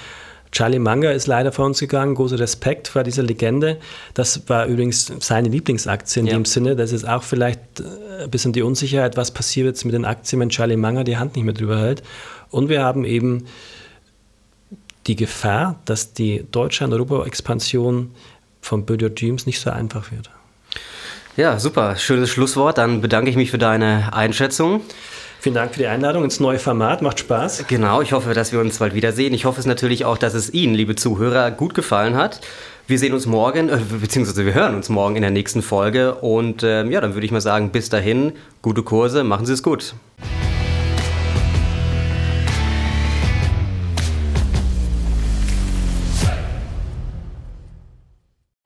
Charlie 0.51 0.79
Munger 0.79 1.11
ist 1.11 1.25
leider 1.25 1.51
vor 1.51 1.65
uns 1.65 1.79
gegangen. 1.79 2.13
Großer 2.15 2.39
Respekt 2.39 2.87
vor 2.87 3.03
dieser 3.03 3.23
Legende. 3.23 3.79
Das 4.13 4.47
war 4.47 4.67
übrigens 4.67 5.11
seine 5.19 5.49
Lieblingsaktie 5.49 6.21
in 6.21 6.27
ja. 6.27 6.33
dem 6.33 6.45
Sinne. 6.45 6.75
Das 6.75 6.91
ist 6.91 7.07
auch 7.07 7.23
vielleicht 7.23 7.79
äh, 7.79 8.23
ein 8.23 8.29
bisschen 8.29 8.53
die 8.53 8.61
Unsicherheit, 8.61 9.17
was 9.17 9.31
passiert 9.31 9.65
jetzt 9.65 9.83
mit 9.83 9.95
den 9.95 10.05
Aktien, 10.05 10.39
wenn 10.39 10.49
Charlie 10.49 10.77
Munger 10.77 11.03
die 11.03 11.17
Hand 11.17 11.35
nicht 11.35 11.43
mehr 11.43 11.55
drüber 11.55 11.79
hält. 11.79 12.03
Und 12.51 12.69
wir 12.69 12.83
haben 12.83 13.03
eben 13.03 13.45
die 15.07 15.15
Gefahr, 15.15 15.79
dass 15.85 16.13
die 16.13 16.45
Deutschland-Europa-Expansion 16.51 18.11
von 18.61 18.85
Böder 18.85 19.09
Dreams 19.09 19.45
nicht 19.45 19.59
so 19.59 19.71
einfach 19.71 20.11
wird. 20.11 20.29
Ja, 21.35 21.59
super. 21.59 21.95
Schönes 21.95 22.29
Schlusswort. 22.29 22.77
Dann 22.77 23.01
bedanke 23.01 23.29
ich 23.29 23.35
mich 23.35 23.49
für 23.49 23.57
deine 23.57 24.13
Einschätzung. 24.13 24.81
Vielen 25.39 25.55
Dank 25.55 25.73
für 25.73 25.79
die 25.79 25.87
Einladung 25.87 26.23
ins 26.23 26.39
neue 26.39 26.59
Format. 26.59 27.01
Macht 27.01 27.19
Spaß. 27.19 27.65
Genau, 27.67 28.01
ich 28.01 28.13
hoffe, 28.13 28.35
dass 28.35 28.51
wir 28.51 28.59
uns 28.59 28.77
bald 28.77 28.93
wiedersehen. 28.93 29.33
Ich 29.33 29.45
hoffe 29.45 29.59
es 29.59 29.65
natürlich 29.65 30.05
auch, 30.05 30.17
dass 30.17 30.35
es 30.35 30.53
Ihnen, 30.53 30.75
liebe 30.75 30.95
Zuhörer, 30.95 31.49
gut 31.49 31.73
gefallen 31.73 32.15
hat. 32.15 32.39
Wir 32.85 32.99
sehen 32.99 33.13
uns 33.13 33.25
morgen, 33.25 33.69
äh, 33.69 33.79
beziehungsweise 33.99 34.45
wir 34.45 34.53
hören 34.53 34.75
uns 34.75 34.89
morgen 34.89 35.15
in 35.15 35.23
der 35.23 35.31
nächsten 35.31 35.63
Folge. 35.63 36.15
Und 36.15 36.61
äh, 36.61 36.85
ja, 36.85 37.01
dann 37.01 37.15
würde 37.15 37.25
ich 37.25 37.31
mal 37.31 37.41
sagen, 37.41 37.71
bis 37.71 37.89
dahin, 37.89 38.33
gute 38.61 38.83
Kurse, 38.83 39.23
machen 39.23 39.47
Sie 39.47 39.53
es 39.53 39.63
gut. 39.63 39.95